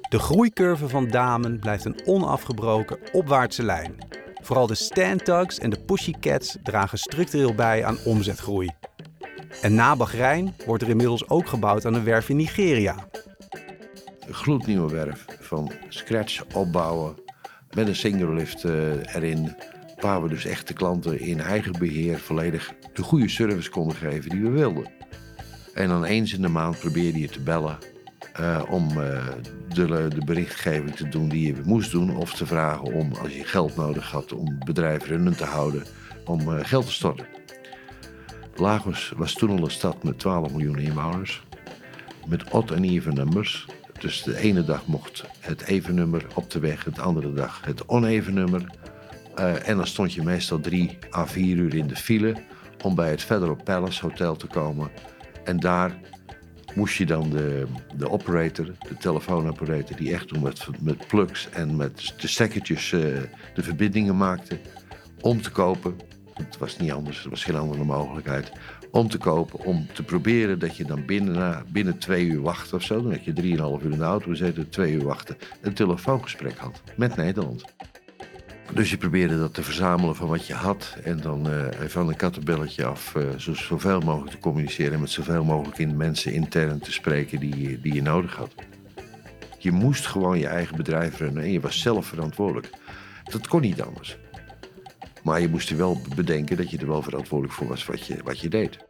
De 0.08 0.18
groeicurve 0.18 0.88
van 0.88 1.08
Damen 1.08 1.58
blijft 1.58 1.84
een 1.84 2.00
onafgebroken 2.04 2.98
opwaartse 3.12 3.62
lijn. 3.62 3.94
Vooral 4.42 4.66
de 4.66 4.74
Stand-Tugs 4.74 5.58
en 5.58 5.70
de 5.70 5.84
Pussycats 5.84 6.56
dragen 6.62 6.98
structureel 6.98 7.54
bij 7.54 7.84
aan 7.84 7.98
omzetgroei. 8.04 8.70
En 9.62 9.74
na 9.74 9.96
Bahrein 9.96 10.54
wordt 10.66 10.82
er 10.82 10.88
inmiddels 10.88 11.28
ook 11.28 11.48
gebouwd 11.48 11.84
aan 11.84 11.94
een 11.94 12.04
werf 12.04 12.28
in 12.28 12.36
Nigeria. 12.36 12.94
Een 14.26 14.34
gloednieuwe 14.34 14.90
werf 14.90 15.24
van 15.40 15.72
scratch 15.88 16.44
opbouwen 16.54 17.14
met 17.74 17.88
een 17.88 17.96
single 17.96 18.34
lift 18.34 18.64
uh, 18.64 19.14
erin. 19.14 19.54
Waar 20.00 20.22
we 20.22 20.28
dus 20.28 20.44
echt 20.44 20.68
de 20.68 20.74
klanten 20.74 21.20
in 21.20 21.40
eigen 21.40 21.78
beheer 21.78 22.18
volledig 22.18 22.72
de 22.94 23.02
goede 23.02 23.28
service 23.28 23.70
konden 23.70 23.96
geven 23.96 24.30
die 24.30 24.42
we 24.42 24.50
wilden. 24.50 24.90
En 25.74 25.88
dan 25.88 26.04
eens 26.04 26.34
in 26.34 26.42
de 26.42 26.48
maand 26.48 26.78
probeerde 26.78 27.20
je 27.20 27.28
te 27.28 27.40
bellen 27.40 27.78
uh, 28.40 28.62
om 28.70 28.88
uh, 28.88 29.26
de, 29.68 30.08
de, 30.08 30.24
berichtgeving 30.24 30.96
te 30.96 31.08
doen 31.08 31.28
die 31.28 31.46
je 31.46 31.62
moest 31.64 31.90
doen. 31.90 32.16
Of 32.16 32.34
te 32.34 32.46
vragen 32.46 32.92
om, 32.92 33.12
als 33.14 33.34
je 33.34 33.44
geld 33.44 33.76
nodig 33.76 34.10
had 34.10 34.32
om 34.32 34.58
bedrijf 34.64 35.06
runnen 35.06 35.36
te 35.36 35.44
houden, 35.44 35.84
om 36.24 36.48
geld 36.48 36.86
te 36.86 36.92
storten. 36.92 37.26
Lagos 38.58 39.12
was 39.16 39.32
toen 39.32 39.50
al 39.50 39.64
een 39.64 39.70
stad 39.70 40.02
met 40.02 40.18
12 40.18 40.50
miljoen 40.50 40.78
inwoners. 40.78 41.42
Met 42.26 42.50
odd 42.50 42.70
en 42.70 42.84
even 42.84 43.14
nummers. 43.14 43.66
Dus 44.00 44.22
de 44.22 44.36
ene 44.36 44.64
dag 44.64 44.86
mocht 44.86 45.24
het 45.40 45.62
even 45.62 45.94
nummer 45.94 46.26
op 46.34 46.50
de 46.50 46.58
weg, 46.58 46.84
de 46.84 47.00
andere 47.00 47.32
dag 47.32 47.60
het 47.64 47.86
oneven 47.86 48.34
nummer. 48.34 48.70
en 49.64 49.76
dan 49.76 49.86
stond 49.86 50.12
je 50.12 50.22
meestal 50.22 50.60
drie 50.60 50.98
à 51.14 51.26
vier 51.26 51.56
uur 51.56 51.74
in 51.74 51.86
de 51.86 51.96
file 51.96 52.36
om 52.82 52.94
bij 52.94 53.10
het 53.10 53.22
Federal 53.22 53.56
Palace 53.64 54.06
Hotel 54.06 54.36
te 54.36 54.46
komen. 54.46 54.90
En 55.44 55.60
daar 55.60 55.98
moest 56.74 56.96
je 56.96 57.06
dan 57.06 57.30
de, 57.30 57.66
de 57.96 58.10
operator, 58.10 58.64
de 58.64 58.96
telefoonoperator, 58.98 59.96
die 59.96 60.12
echt 60.12 60.28
toen 60.28 60.42
met, 60.42 60.66
met 60.80 61.06
plugs 61.06 61.48
en 61.50 61.76
met 61.76 62.14
de 62.20 62.28
stekkertjes 62.28 62.92
uh, 62.92 63.00
de 63.54 63.62
verbindingen 63.62 64.16
maakte, 64.16 64.60
om 65.20 65.42
te 65.42 65.50
kopen. 65.50 65.96
Het 66.42 66.58
was 66.58 66.78
niet 66.78 66.92
anders, 66.92 67.24
er 67.24 67.30
was 67.30 67.44
geen 67.44 67.56
andere 67.56 67.84
mogelijkheid. 67.84 68.52
Om 68.90 69.08
te 69.08 69.18
kopen, 69.18 69.64
om 69.64 69.86
te 69.92 70.02
proberen 70.02 70.58
dat 70.58 70.76
je 70.76 70.84
dan 70.84 71.04
binnen, 71.04 71.64
binnen 71.68 71.98
twee 71.98 72.26
uur 72.26 72.40
wachten 72.40 72.76
of 72.76 72.82
zo, 72.82 73.02
dan 73.02 73.12
had 73.12 73.24
je 73.24 73.32
drieënhalf 73.32 73.82
uur 73.82 73.92
in 73.92 73.98
de 73.98 74.04
auto 74.04 74.30
gezeten, 74.30 74.68
twee 74.68 74.92
uur 74.92 75.04
wachten, 75.04 75.36
een 75.60 75.74
telefoongesprek 75.74 76.58
had 76.58 76.82
met 76.96 77.16
Nederland. 77.16 77.64
Dus 78.72 78.90
je 78.90 78.96
probeerde 78.96 79.38
dat 79.38 79.54
te 79.54 79.62
verzamelen 79.62 80.16
van 80.16 80.28
wat 80.28 80.46
je 80.46 80.54
had. 80.54 80.96
En 81.04 81.20
dan 81.20 81.50
uh, 81.50 81.66
van 81.86 82.08
een 82.08 82.16
kattenbelletje 82.16 82.84
af 82.84 83.14
uh, 83.14 83.22
zo, 83.36 83.54
zoveel 83.54 84.00
mogelijk 84.00 84.30
te 84.30 84.38
communiceren. 84.38 85.00
Met 85.00 85.10
zoveel 85.10 85.44
mogelijk 85.44 85.78
in 85.78 85.96
mensen 85.96 86.32
intern 86.32 86.78
te 86.78 86.92
spreken 86.92 87.40
die, 87.40 87.80
die 87.80 87.94
je 87.94 88.02
nodig 88.02 88.36
had. 88.36 88.54
Je 89.58 89.72
moest 89.72 90.06
gewoon 90.06 90.38
je 90.38 90.46
eigen 90.46 90.76
bedrijf 90.76 91.18
runnen 91.18 91.42
en 91.42 91.52
je 91.52 91.60
was 91.60 91.80
zelf 91.80 92.06
verantwoordelijk. 92.06 92.70
Dat 93.24 93.48
kon 93.48 93.60
niet 93.60 93.82
anders. 93.82 94.18
Maar 95.28 95.40
je 95.40 95.48
moest 95.48 95.70
er 95.70 95.76
wel 95.76 96.00
bedenken 96.14 96.56
dat 96.56 96.70
je 96.70 96.78
er 96.78 96.86
wel 96.86 97.02
verantwoordelijk 97.02 97.56
voor 97.56 97.68
was 97.68 97.84
wat 97.84 98.06
je, 98.06 98.22
wat 98.24 98.40
je 98.40 98.48
deed. 98.48 98.86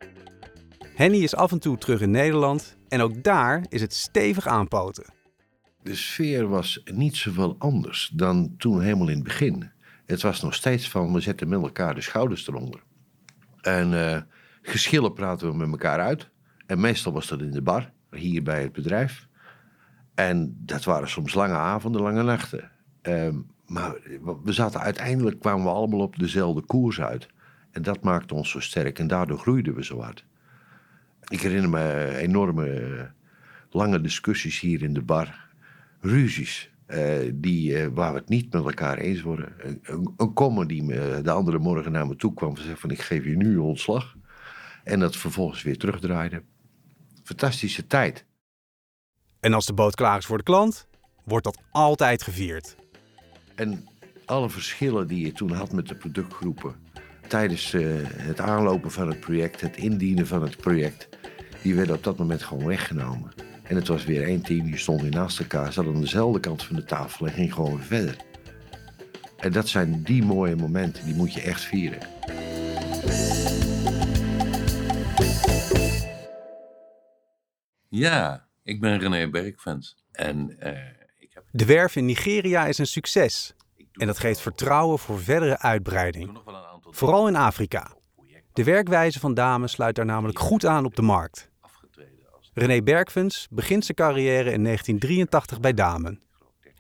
Henny 0.95 1.19
is 1.23 1.35
af 1.35 1.53
en 1.53 1.59
toe 1.59 1.79
terug 1.79 2.01
in 2.01 2.11
Nederland 2.11 2.77
en 2.89 3.01
ook 3.01 3.23
daar 3.23 3.65
is 3.69 3.81
het 3.81 3.95
stevig 3.95 4.47
aanpoten 4.47 5.17
de 5.89 5.95
sfeer 5.95 6.49
was 6.49 6.83
niet 6.85 7.17
zoveel 7.17 7.57
anders 7.59 8.11
dan 8.15 8.55
toen 8.59 8.81
helemaal 8.81 9.09
in 9.09 9.15
het 9.15 9.25
begin. 9.25 9.71
Het 10.07 10.23
was 10.23 10.43
nog 10.43 10.55
steeds 10.55 10.89
van, 10.89 11.13
we 11.13 11.21
zetten 11.21 11.49
met 11.49 11.63
elkaar 11.63 11.95
de 11.95 12.01
schouders 12.01 12.49
eronder. 12.49 12.83
En 13.61 13.93
uh, 13.93 14.21
geschillen 14.63 15.13
praten 15.13 15.51
we 15.51 15.57
met 15.57 15.69
elkaar 15.69 16.01
uit. 16.01 16.31
En 16.67 16.81
meestal 16.81 17.13
was 17.13 17.29
dat 17.29 17.41
in 17.41 17.51
de 17.51 17.63
bar, 17.63 17.93
hier 18.11 18.43
bij 18.43 18.63
het 18.63 18.73
bedrijf. 18.73 19.29
En 20.15 20.57
dat 20.59 20.85
waren 20.85 21.09
soms 21.09 21.35
lange 21.35 21.55
avonden, 21.55 22.03
lange 22.03 22.23
nachten. 22.23 22.71
Uh, 23.03 23.29
maar 23.69 23.95
we 24.45 24.53
zaten 24.53 24.81
uiteindelijk, 24.81 25.41
kwamen 25.41 25.65
we 25.65 25.71
allemaal 25.71 26.01
op 26.01 26.19
dezelfde 26.19 26.61
koers 26.61 27.01
uit. 27.01 27.29
En 27.71 27.83
dat 27.83 28.03
maakte 28.03 28.35
ons 28.35 28.51
zo 28.51 28.61
sterk 28.61 28.99
en 28.99 29.07
daardoor 29.07 29.39
groeiden 29.39 29.75
we 29.75 29.85
zo 29.85 30.01
hard. 30.01 30.25
Ik 31.29 31.41
herinner 31.41 31.71
me 31.71 32.17
enorme 32.17 33.11
lange 33.71 34.01
discussies 34.01 34.61
hier 34.61 34.83
in 34.83 34.95
de 34.95 35.03
bar 35.03 35.49
ruzies. 36.01 36.71
Uh, 36.87 37.33
die, 37.35 37.73
uh, 37.73 37.87
waar 37.95 38.13
we 38.13 38.19
het 38.19 38.29
niet 38.29 38.53
met 38.53 38.65
elkaar 38.65 38.99
eens 38.99 39.23
worden. 39.23 39.53
Een, 39.59 39.81
een, 39.83 40.67
die 40.67 40.83
me, 40.83 41.21
de 41.23 41.31
andere 41.31 41.59
morgen 41.59 41.93
naar 41.93 42.07
me 42.07 42.17
toe 42.17 42.35
kwam 42.35 42.57
en 42.57 42.63
zei 42.63 42.77
van 42.77 42.91
ik 42.91 43.01
geef 43.01 43.25
je 43.25 43.37
nu 43.37 43.57
ontslag. 43.57 44.17
En 44.85 45.01
dat 45.01 45.17
vervolgens 45.17 45.63
weer 45.63 45.79
terugdraaide. 45.79 46.43
Fantastische 47.25 47.87
tijd. 47.87 48.25
En 49.41 49.53
als 49.53 49.67
de 49.67 49.73
boot 49.73 49.95
klaar 49.95 50.19
is 50.19 50.27
voor 50.27 50.39
de 50.39 50.43
klant, 50.43 50.89
wordt 51.25 51.45
dat 51.45 51.59
altijd 51.71 52.23
gevierd. 52.23 52.77
En 53.59 53.87
alle 54.25 54.51
verschillen 54.51 55.07
die 55.07 55.25
je 55.25 55.33
toen 55.33 55.53
had 55.53 55.73
met 55.73 55.89
de 55.89 55.95
productgroepen. 55.95 56.75
Tijdens 57.29 57.73
uh, 57.73 57.97
het 58.07 58.41
aanlopen 58.41 58.91
van 58.91 59.09
het 59.09 59.21
project, 59.21 59.61
het 59.61 59.77
indienen 59.77 60.27
van 60.27 60.43
het 60.43 60.57
project. 60.57 61.09
Die 61.63 61.75
werden 61.75 61.97
op 61.97 62.05
dat 62.05 62.19
moment 62.19 62.43
gewoon 62.43 62.67
weggenomen. 62.67 63.33
En 63.63 63.77
het 63.77 63.89
was 63.89 64.05
weer 64.05 64.23
één 64.23 64.43
team, 64.43 64.67
die 64.67 64.77
stond 64.77 65.11
naast 65.11 65.39
elkaar, 65.39 65.73
zat 65.73 65.87
aan 65.87 66.01
dezelfde 66.01 66.41
kant 66.41 66.63
van 66.63 66.77
de 66.77 66.85
tafel 66.85 67.27
en 67.27 67.33
ging 67.33 67.55
gewoon 67.55 67.81
verder. 67.81 68.17
En 69.37 69.53
dat 69.53 69.69
zijn 69.69 70.03
die 70.03 70.25
mooie 70.25 70.57
momenten, 70.57 71.05
die 71.05 71.15
moet 71.15 71.35
je 71.35 71.41
echt 71.41 71.61
vieren. 71.61 71.99
Ja, 77.89 78.47
ik 78.63 78.81
ben 78.81 78.99
René 78.99 79.31
Bergvens. 79.31 79.97
En, 80.13 80.57
heb... 80.59 80.98
De 81.51 81.65
werf 81.65 81.97
in 81.97 82.05
Nigeria 82.05 82.67
is 82.67 82.79
een 82.79 82.87
succes. 82.87 83.55
En 83.93 84.07
dat 84.07 84.19
geeft 84.19 84.41
vertrouwen 84.41 84.99
voor 84.99 85.21
verdere 85.21 85.59
uitbreiding. 85.59 86.39
Vooral 86.91 87.29
in 87.29 87.37
Afrika. 87.37 87.97
De 88.53 88.65
werkwijze 88.65 89.21
van 89.21 89.35
Dames 89.35 89.73
sluit 89.73 89.95
daar 89.95 90.05
namelijk 90.05 90.39
goed 90.39 90.67
aan 90.67 90.85
op 90.85 90.97
de 90.97 91.03
markt. 91.03 91.51
René 92.55 92.83
Bergvens 92.83 93.47
begint 93.51 93.85
zijn 93.85 93.97
carrière 93.97 94.53
in 94.53 94.65
1983 94.65 95.61
bij 95.61 95.75
Damen, 95.75 96.21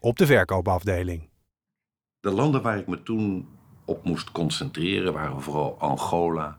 op 0.00 0.16
de 0.16 0.26
verkoopafdeling. 0.26 1.28
De 2.20 2.30
landen 2.30 2.62
waar 2.62 2.78
ik 2.78 2.87
me 2.87 3.02
toen 3.02 3.48
op 3.84 4.04
moest 4.04 4.32
concentreren 4.32 5.12
waren 5.12 5.42
vooral 5.42 5.78
Angola, 5.78 6.58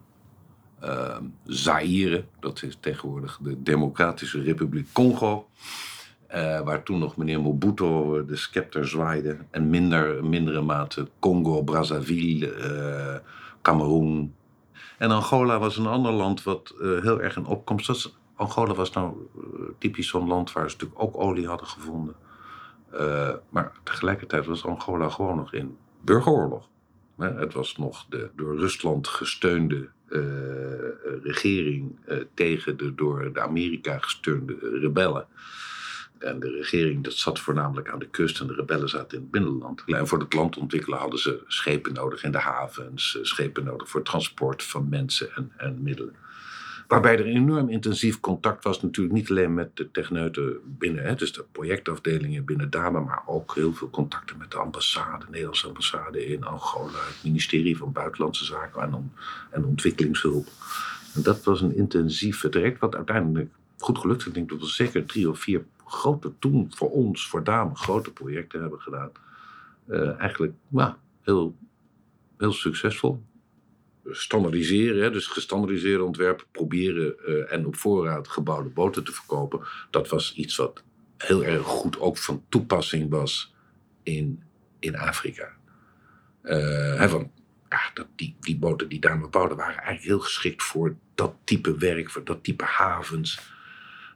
uh, 0.83 1.17
Zaire, 1.43 2.25
dat 2.39 2.63
is 2.63 2.77
tegenwoordig 2.79 3.39
de 3.41 3.63
Democratische 3.63 4.41
Republiek 4.41 4.93
Congo, 4.93 5.47
uh, 6.35 6.59
waar 6.59 6.83
toen 6.83 6.99
nog 6.99 7.17
meneer 7.17 7.41
Mobutu 7.41 8.25
de 8.25 8.35
scepter 8.35 8.87
zwaaide, 8.87 9.37
en 9.51 9.69
minder, 9.69 10.25
mindere 10.25 10.61
mate 10.61 11.07
Congo, 11.19 11.63
Brazzaville, 11.63 12.57
uh, 12.57 13.15
Cameroen. 13.61 14.35
En 14.97 15.11
Angola 15.11 15.59
was 15.59 15.77
een 15.77 15.85
ander 15.85 16.11
land 16.11 16.43
wat 16.43 16.75
uh, 16.79 17.01
heel 17.01 17.21
erg 17.21 17.35
in 17.35 17.45
opkomst 17.45 17.87
was. 17.87 18.17
Angola 18.35 18.73
was 18.73 18.91
nou 18.91 19.27
eh, 19.35 19.41
typisch 19.77 20.07
zo'n 20.07 20.27
land 20.27 20.51
waar 20.51 20.69
ze 20.69 20.75
natuurlijk 20.75 21.01
ook 21.01 21.17
olie 21.17 21.47
hadden 21.47 21.67
gevonden. 21.67 22.15
Maar 23.49 23.71
tegelijkertijd 23.83 24.45
was 24.45 24.65
Angola 24.65 25.09
gewoon 25.09 25.35
nog 25.35 25.53
in 25.53 25.77
burgeroorlog. 26.01 26.67
Het 27.17 27.53
was 27.53 27.77
nog 27.77 28.05
de 28.09 28.29
door 28.35 28.57
Rusland 28.57 29.07
gesteunde 29.07 29.89
regering 31.23 31.95
tegen 32.33 32.77
de 32.77 32.95
door 32.95 33.33
de 33.33 33.41
Amerika 33.41 33.97
gesteunde 33.97 34.57
rebellen. 34.81 35.27
En 36.19 36.39
de 36.39 36.49
regering 36.49 37.03
dat 37.03 37.13
zat 37.13 37.39
voornamelijk 37.39 37.89
aan 37.89 37.99
de 37.99 38.09
kust 38.09 38.39
en 38.39 38.47
de 38.47 38.53
rebellen 38.53 38.89
zaten 38.89 39.17
in 39.17 39.23
het 39.23 39.31
binnenland. 39.31 39.83
En 39.85 40.07
voor 40.07 40.19
het 40.19 40.33
land 40.33 40.57
ontwikkelen 40.57 40.99
hadden 40.99 41.19
ze 41.19 41.43
schepen 41.47 41.93
nodig 41.93 42.23
in 42.23 42.31
de 42.31 42.37
havens, 42.37 43.19
schepen 43.21 43.63
nodig 43.63 43.89
voor 43.89 44.01
transport 44.01 44.63
van 44.63 44.89
mensen 44.89 45.35
en, 45.35 45.51
en 45.57 45.81
middelen. 45.81 46.15
Waarbij 46.89 47.17
er 47.17 47.25
enorm 47.25 47.69
intensief 47.69 48.19
contact 48.19 48.63
was, 48.63 48.81
natuurlijk 48.81 49.15
niet 49.15 49.29
alleen 49.29 49.53
met 49.53 49.75
de 49.77 49.91
techneuten 49.91 50.59
binnen, 50.65 51.03
hè, 51.03 51.15
dus 51.15 51.33
de 51.33 51.45
projectafdelingen 51.51 52.45
binnen 52.45 52.69
Dame, 52.69 52.99
maar 52.99 53.23
ook 53.25 53.55
heel 53.55 53.73
veel 53.73 53.89
contacten 53.89 54.37
met 54.37 54.51
de 54.51 54.57
ambassade, 54.57 55.25
de 55.25 55.31
Nederlandse 55.31 55.67
ambassade 55.67 56.25
in 56.25 56.43
Angola, 56.43 56.97
het 57.07 57.23
ministerie 57.23 57.77
van 57.77 57.91
Buitenlandse 57.91 58.45
Zaken 58.45 59.11
en, 59.51 59.65
Ontwikkelingshulp. 59.65 60.47
En 61.15 61.21
dat 61.21 61.43
was 61.43 61.61
een 61.61 61.75
intensief 61.75 62.41
traject, 62.49 62.79
wat 62.79 62.95
uiteindelijk 62.95 63.49
goed 63.77 63.97
gelukt. 63.97 64.25
Ik 64.25 64.33
denk 64.33 64.49
dat 64.49 64.59
we 64.59 64.67
zeker 64.67 65.05
drie 65.05 65.29
of 65.29 65.39
vier 65.39 65.63
grote, 65.89 66.33
toen 66.39 66.71
voor 66.75 66.91
ons, 66.91 67.27
voor 67.27 67.43
Dame, 67.43 67.75
grote 67.75 68.11
projecten 68.11 68.61
hebben 68.61 68.79
gedaan. 68.79 69.11
Uh, 69.87 70.19
eigenlijk, 70.19 70.53
nou, 70.67 70.93
heel, 71.21 71.55
heel 72.37 72.53
succesvol 72.53 73.23
standaardiseren, 74.05 75.11
dus 75.11 75.27
gestandardiseerde 75.27 76.03
ontwerpen 76.03 76.45
proberen 76.51 77.15
uh, 77.25 77.53
en 77.53 77.65
op 77.65 77.75
voorraad 77.75 78.27
gebouwde 78.27 78.69
boten 78.69 79.03
te 79.03 79.11
verkopen. 79.11 79.59
Dat 79.89 80.09
was 80.09 80.33
iets 80.33 80.55
wat 80.55 80.83
heel 81.17 81.43
erg 81.43 81.65
goed 81.65 81.99
ook 81.99 82.17
van 82.17 82.43
toepassing 82.49 83.09
was 83.09 83.53
in 84.03 84.43
in 84.79 84.97
Afrika. 84.97 85.51
Uh, 86.43 87.11
ja, 87.69 87.91
dat, 87.93 88.07
die, 88.15 88.35
die 88.39 88.57
boten 88.57 88.89
die 88.89 88.99
daar 88.99 89.29
bouwden 89.29 89.57
waren 89.57 89.77
eigenlijk 89.77 90.05
heel 90.05 90.19
geschikt 90.19 90.63
voor 90.63 90.95
dat 91.15 91.35
type 91.43 91.77
werk, 91.77 92.09
voor 92.09 92.23
dat 92.23 92.43
type 92.43 92.63
havens. 92.63 93.39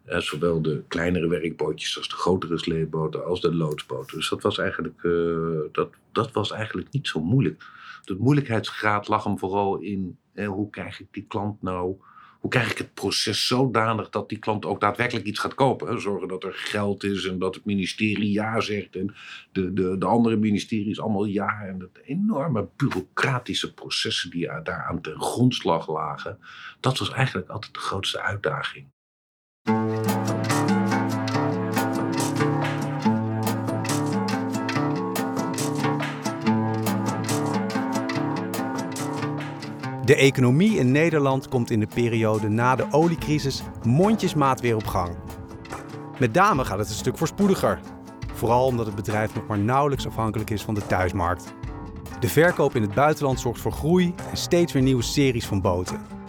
Uh, 0.05 0.17
zowel 0.17 0.61
de 0.61 0.83
kleinere 0.87 1.27
werkbootjes 1.27 1.97
als 1.97 2.09
de 2.09 2.15
grotere 2.15 2.57
sleepboten 2.57 3.25
als 3.25 3.41
de 3.41 3.55
loodsboten. 3.55 4.17
Dus 4.17 4.29
dat 4.29 4.41
was 4.41 4.57
eigenlijk, 4.57 5.03
uh, 5.03 5.59
dat, 5.71 5.89
dat 6.11 6.31
was 6.31 6.51
eigenlijk 6.51 6.91
niet 6.91 7.07
zo 7.07 7.21
moeilijk. 7.21 7.63
De 8.03 8.15
moeilijkheidsgraad 8.19 9.07
lag 9.07 9.23
hem 9.23 9.39
vooral 9.39 9.77
in 9.77 10.17
hoe 10.45 10.69
krijg 10.69 10.99
ik 10.99 11.07
die 11.11 11.25
klant 11.27 11.61
nou 11.61 11.97
hoe 12.43 12.51
krijg 12.51 12.71
ik 12.71 12.77
het 12.77 12.93
proces 12.93 13.47
zodanig 13.47 14.09
dat 14.09 14.29
die 14.29 14.37
klant 14.37 14.65
ook 14.65 14.79
daadwerkelijk 14.79 15.25
iets 15.25 15.39
gaat 15.39 15.53
kopen? 15.53 16.01
Zorgen 16.01 16.27
dat 16.27 16.43
er 16.43 16.53
geld 16.53 17.03
is 17.03 17.25
en 17.25 17.39
dat 17.39 17.55
het 17.55 17.65
ministerie 17.65 18.31
ja 18.31 18.59
zegt 18.59 18.95
en 18.95 19.15
de, 19.51 19.73
de, 19.73 19.97
de 19.97 20.05
andere 20.05 20.35
ministeries 20.35 20.99
allemaal 20.99 21.25
ja. 21.25 21.61
En 21.61 21.79
dat 21.79 21.97
enorme 22.05 22.67
bureaucratische 22.75 23.73
processen 23.73 24.29
die 24.29 24.47
daar 24.63 24.85
aan 24.89 25.01
ten 25.01 25.21
grondslag 25.21 25.89
lagen, 25.89 26.39
dat 26.79 26.97
was 26.97 27.11
eigenlijk 27.11 27.49
altijd 27.49 27.73
de 27.73 27.79
grootste 27.79 28.21
uitdaging. 28.21 28.87
De 29.65 29.73
economie 40.15 40.77
in 40.77 40.91
Nederland 40.91 41.47
komt 41.47 41.71
in 41.71 41.79
de 41.79 41.87
periode 41.93 42.49
na 42.49 42.75
de 42.75 42.85
oliecrisis 42.91 43.63
mondjesmaat 43.83 44.61
weer 44.61 44.75
op 44.75 44.87
gang. 44.87 45.15
Met 46.19 46.33
Dame 46.33 46.65
gaat 46.65 46.79
het 46.79 46.89
een 46.89 46.95
stuk 46.95 47.17
voorspoediger. 47.17 47.79
Vooral 48.33 48.65
omdat 48.65 48.85
het 48.85 48.95
bedrijf 48.95 49.35
nog 49.35 49.47
maar 49.47 49.59
nauwelijks 49.59 50.07
afhankelijk 50.07 50.49
is 50.49 50.61
van 50.61 50.73
de 50.73 50.85
thuismarkt. 50.85 51.53
De 52.19 52.27
verkoop 52.27 52.75
in 52.75 52.81
het 52.81 52.93
buitenland 52.93 53.39
zorgt 53.39 53.61
voor 53.61 53.71
groei 53.71 54.13
en 54.29 54.37
steeds 54.37 54.73
weer 54.73 54.81
nieuwe 54.81 55.03
series 55.03 55.45
van 55.45 55.61
boten. 55.61 56.22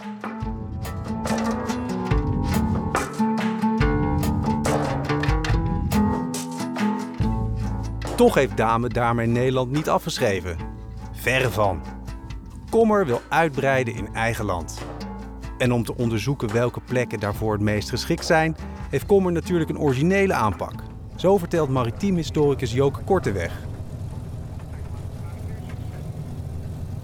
Toch 8.15 8.33
heeft 8.33 8.57
Dame 8.57 8.89
daarmee 8.89 9.27
Nederland 9.27 9.71
niet 9.71 9.89
afgeschreven. 9.89 10.57
Verre 11.11 11.49
van. 11.49 11.81
Kommer 12.69 13.05
wil 13.05 13.21
uitbreiden 13.29 13.95
in 13.95 14.13
eigen 14.13 14.45
land. 14.45 14.77
En 15.57 15.71
om 15.71 15.83
te 15.83 15.95
onderzoeken 15.95 16.53
welke 16.53 16.81
plekken 16.81 17.19
daarvoor 17.19 17.53
het 17.53 17.61
meest 17.61 17.89
geschikt 17.89 18.25
zijn, 18.25 18.55
heeft 18.89 19.05
Kommer 19.05 19.31
natuurlijk 19.31 19.69
een 19.69 19.79
originele 19.79 20.33
aanpak. 20.33 20.73
Zo 21.15 21.37
vertelt 21.37 21.69
maritiem 21.69 22.15
historicus 22.15 22.73
Joke 22.73 23.03
Korteweg. 23.03 23.51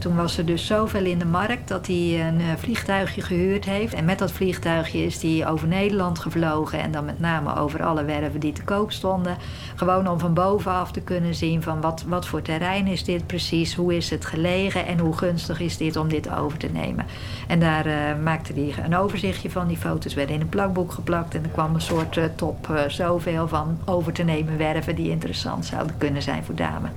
Toen 0.01 0.15
was 0.15 0.37
er 0.37 0.45
dus 0.45 0.65
zoveel 0.65 1.05
in 1.05 1.19
de 1.19 1.25
markt 1.25 1.67
dat 1.67 1.87
hij 1.87 2.27
een 2.27 2.39
eh, 2.39 2.47
vliegtuigje 2.57 3.21
gehuurd 3.21 3.65
heeft. 3.65 3.93
En 3.93 4.05
met 4.05 4.19
dat 4.19 4.31
vliegtuigje 4.31 5.05
is 5.05 5.21
hij 5.21 5.47
over 5.47 5.67
Nederland 5.67 6.19
gevlogen. 6.19 6.79
En 6.79 6.91
dan 6.91 7.05
met 7.05 7.19
name 7.19 7.55
over 7.55 7.83
alle 7.83 8.03
werven 8.03 8.39
die 8.39 8.53
te 8.53 8.63
koop 8.63 8.91
stonden. 8.91 9.37
Gewoon 9.75 10.07
om 10.07 10.19
van 10.19 10.33
bovenaf 10.33 10.91
te 10.91 11.01
kunnen 11.01 11.35
zien 11.35 11.61
van 11.61 11.81
wat, 11.81 12.03
wat 12.07 12.27
voor 12.27 12.41
terrein 12.41 12.87
is 12.87 13.03
dit 13.03 13.27
precies. 13.27 13.75
Hoe 13.75 13.95
is 13.95 14.09
het 14.09 14.25
gelegen 14.25 14.85
en 14.85 14.99
hoe 14.99 15.17
gunstig 15.17 15.59
is 15.59 15.77
dit 15.77 15.95
om 15.95 16.07
dit 16.07 16.31
over 16.31 16.57
te 16.57 16.69
nemen. 16.73 17.05
En 17.47 17.59
daar 17.59 17.87
uh, 17.87 17.93
maakte 18.23 18.53
hij 18.53 18.73
een 18.83 18.95
overzichtje 18.95 19.51
van. 19.51 19.67
Die 19.67 19.77
foto's 19.77 20.13
werden 20.13 20.35
in 20.35 20.41
een 20.41 20.49
plakboek 20.49 20.91
geplakt. 20.91 21.35
En 21.35 21.43
er 21.43 21.49
kwam 21.49 21.75
een 21.75 21.81
soort 21.81 22.15
uh, 22.15 22.23
top 22.35 22.83
zoveel 22.87 23.47
van 23.47 23.79
over 23.85 24.13
te 24.13 24.23
nemen 24.23 24.57
werven 24.57 24.95
die 24.95 25.09
interessant 25.09 25.65
zouden 25.65 25.97
kunnen 25.97 26.21
zijn 26.21 26.43
voor 26.43 26.55
dame. 26.55 26.87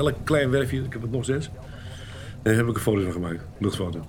Elk 0.00 0.14
klein 0.24 0.50
werfje, 0.50 0.82
ik 0.82 0.92
heb 0.92 1.02
het 1.02 1.10
nog 1.10 1.24
steeds, 1.24 1.50
daar 2.42 2.54
heb 2.54 2.66
ik 2.66 2.74
een 2.74 2.80
foto 2.80 3.02
van 3.02 3.12
gemaakt, 3.12 3.44
luchtfoto. 3.58 4.06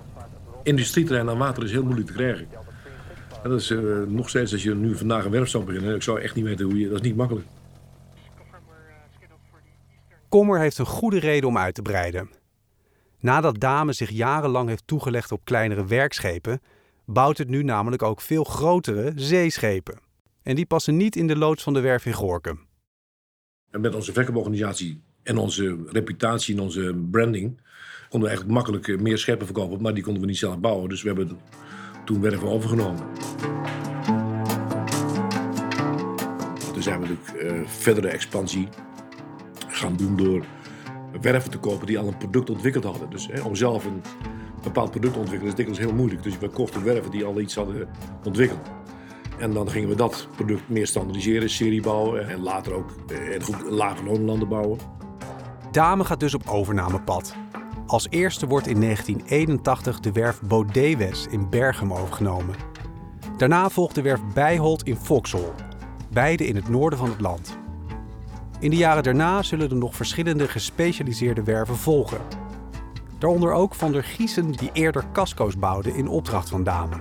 Industrieterrein 0.62 1.28
aan 1.28 1.38
water 1.38 1.62
is 1.62 1.70
heel 1.70 1.82
moeilijk 1.82 2.06
te 2.06 2.12
krijgen. 2.12 2.48
En 3.42 3.50
dat 3.50 3.60
is 3.60 3.70
uh, 3.70 4.06
nog 4.06 4.28
steeds, 4.28 4.52
als 4.52 4.62
je 4.62 4.74
nu 4.74 4.96
vandaag 4.96 5.24
een 5.24 5.30
werf 5.30 5.48
zou 5.48 5.64
beginnen, 5.64 5.94
ik 5.94 6.02
zou 6.02 6.20
echt 6.20 6.34
niet 6.34 6.44
weten 6.44 6.64
hoe 6.64 6.78
je, 6.78 6.88
dat 6.88 7.00
is 7.00 7.06
niet 7.06 7.16
makkelijk. 7.16 7.46
Kommer 10.28 10.60
heeft 10.60 10.78
een 10.78 10.86
goede 10.86 11.18
reden 11.18 11.48
om 11.48 11.58
uit 11.58 11.74
te 11.74 11.82
breiden. 11.82 12.30
Nadat 13.20 13.60
Dame 13.60 13.92
zich 13.92 14.10
jarenlang 14.10 14.68
heeft 14.68 14.86
toegelegd 14.86 15.32
op 15.32 15.44
kleinere 15.44 15.86
werkschepen, 15.86 16.60
bouwt 17.06 17.38
het 17.38 17.48
nu 17.48 17.62
namelijk 17.62 18.02
ook 18.02 18.20
veel 18.20 18.44
grotere 18.44 19.12
zeeschepen. 19.14 19.98
En 20.42 20.54
die 20.56 20.66
passen 20.66 20.96
niet 20.96 21.16
in 21.16 21.26
de 21.26 21.36
loods 21.36 21.62
van 21.62 21.72
de 21.72 21.80
werf 21.80 22.06
in 22.06 22.12
Gorkum. 22.12 22.66
En 23.70 23.80
met 23.80 23.94
onze 23.94 24.12
verkooporganisatie 24.12 25.02
en 25.22 25.36
onze 25.38 25.78
reputatie 25.86 26.54
en 26.54 26.60
onze 26.60 26.94
branding 27.10 27.60
konden 28.08 28.30
we 28.30 28.36
eigenlijk 28.36 28.48
makkelijk 28.48 28.88
eh, 28.88 28.98
meer 28.98 29.18
schepen 29.18 29.46
verkopen, 29.46 29.82
maar 29.82 29.94
die 29.94 30.02
konden 30.02 30.22
we 30.22 30.28
niet 30.28 30.38
zelf 30.38 30.58
bouwen. 30.58 30.88
Dus 30.88 31.02
we 31.02 31.08
hebben 31.08 31.38
toen 32.04 32.20
werven 32.20 32.48
overgenomen. 32.48 33.02
Toen 36.72 36.82
zijn 36.82 37.00
we 37.00 37.06
natuurlijk 37.06 37.56
uh, 37.56 37.66
verdere 37.66 38.08
expansie 38.08 38.68
gaan 39.68 39.96
doen 39.96 40.16
door 40.16 40.44
werven 41.20 41.50
te 41.50 41.58
kopen 41.58 41.86
die 41.86 41.98
al 41.98 42.06
een 42.06 42.16
product 42.16 42.50
ontwikkeld 42.50 42.84
hadden. 42.84 43.10
Dus 43.10 43.26
hè, 43.26 43.40
om 43.40 43.54
zelf 43.54 43.84
een 43.84 44.02
bepaald 44.62 44.90
product 44.90 45.12
te 45.12 45.18
ontwikkelen 45.18 45.52
is 45.52 45.56
dikwijls 45.58 45.84
heel 45.84 45.94
moeilijk. 45.94 46.22
Dus 46.22 46.38
we 46.38 46.48
kochten 46.48 46.84
werven 46.84 47.10
die 47.10 47.24
al 47.24 47.40
iets 47.40 47.54
hadden 47.54 47.88
ontwikkeld. 48.24 48.70
En 49.38 49.52
dan 49.52 49.70
gingen 49.70 49.88
we 49.88 49.94
dat 49.94 50.28
product 50.36 50.68
meer 50.68 50.86
standaardiseren, 50.86 51.50
serie 51.50 51.82
bouwen 51.82 52.28
en 52.28 52.40
later 52.40 52.72
ook 52.72 52.90
eh, 53.08 53.70
lage 53.70 54.04
loonlanden 54.04 54.48
bouwen. 54.48 54.78
Dame 55.72 56.04
gaat 56.04 56.20
dus 56.20 56.34
op 56.34 56.48
overnamepad. 56.48 57.36
Als 57.86 58.06
eerste 58.10 58.46
wordt 58.46 58.66
in 58.66 58.80
1981 58.80 60.00
de 60.00 60.12
werf 60.12 60.40
Bodewes 60.40 61.26
in 61.30 61.48
Bergen 61.48 61.92
overgenomen. 61.92 62.54
Daarna 63.36 63.68
volgt 63.70 63.94
de 63.94 64.02
werf 64.02 64.20
Bijholt 64.34 64.82
in 64.82 64.96
Vauxhall, 64.96 65.52
beide 66.10 66.46
in 66.46 66.56
het 66.56 66.68
noorden 66.68 66.98
van 66.98 67.08
het 67.08 67.20
land. 67.20 67.58
In 68.60 68.70
de 68.70 68.76
jaren 68.76 69.02
daarna 69.02 69.42
zullen 69.42 69.70
er 69.70 69.76
nog 69.76 69.96
verschillende 69.96 70.48
gespecialiseerde 70.48 71.42
werven 71.42 71.76
volgen. 71.76 72.20
Daaronder 73.18 73.52
ook 73.52 73.74
van 73.74 73.92
der 73.92 74.04
Giesen 74.04 74.50
die 74.50 74.70
eerder 74.72 75.04
casco's 75.12 75.58
bouwde 75.58 75.96
in 75.96 76.08
opdracht 76.08 76.48
van 76.48 76.64
Dame. 76.64 76.94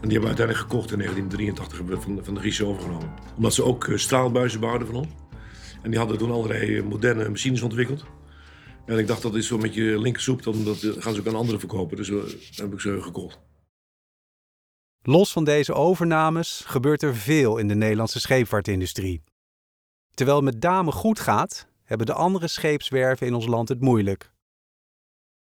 En 0.00 0.08
die 0.08 0.18
hebben 0.18 0.20
we 0.20 0.26
uiteindelijk 0.26 0.58
gekocht 0.58 0.92
in 0.92 0.98
1983 0.98 1.78
hebben 1.78 1.96
we 1.96 2.02
van, 2.02 2.24
van 2.24 2.34
de 2.34 2.40
Giesen 2.40 2.66
overgenomen. 2.66 3.14
Omdat 3.36 3.54
ze 3.54 3.64
ook 3.64 3.86
eh, 3.88 3.96
straalbuizen 3.96 4.60
bouwden 4.60 4.86
van 4.86 4.96
ons. 4.96 5.08
En 5.86 5.92
die 5.92 6.00
hadden 6.00 6.18
toen 6.18 6.30
allerlei 6.30 6.82
moderne 6.82 7.28
machines 7.28 7.62
ontwikkeld. 7.62 8.04
En 8.86 8.98
ik 8.98 9.06
dacht, 9.06 9.22
dat 9.22 9.34
is 9.34 9.46
zo 9.46 9.58
met 9.58 9.74
je 9.74 10.00
linkersoep, 10.00 10.42
dan 10.42 10.64
dat 10.64 10.78
gaan 10.78 11.14
ze 11.14 11.20
ook 11.20 11.26
aan 11.26 11.34
anderen 11.34 11.60
verkopen. 11.60 11.96
Dus 11.96 12.08
dan 12.08 12.24
heb 12.54 12.72
ik 12.72 12.80
ze 12.80 13.02
gekocht. 13.02 13.38
Los 15.02 15.32
van 15.32 15.44
deze 15.44 15.72
overnames 15.72 16.62
gebeurt 16.66 17.02
er 17.02 17.16
veel 17.16 17.58
in 17.58 17.68
de 17.68 17.74
Nederlandse 17.74 18.20
scheepvaartindustrie. 18.20 19.22
Terwijl 20.14 20.36
het 20.36 20.52
met 20.52 20.60
Dame 20.60 20.92
goed 20.92 21.20
gaat, 21.20 21.68
hebben 21.84 22.06
de 22.06 22.12
andere 22.12 22.48
scheepswerven 22.48 23.26
in 23.26 23.34
ons 23.34 23.46
land 23.46 23.68
het 23.68 23.80
moeilijk. 23.80 24.30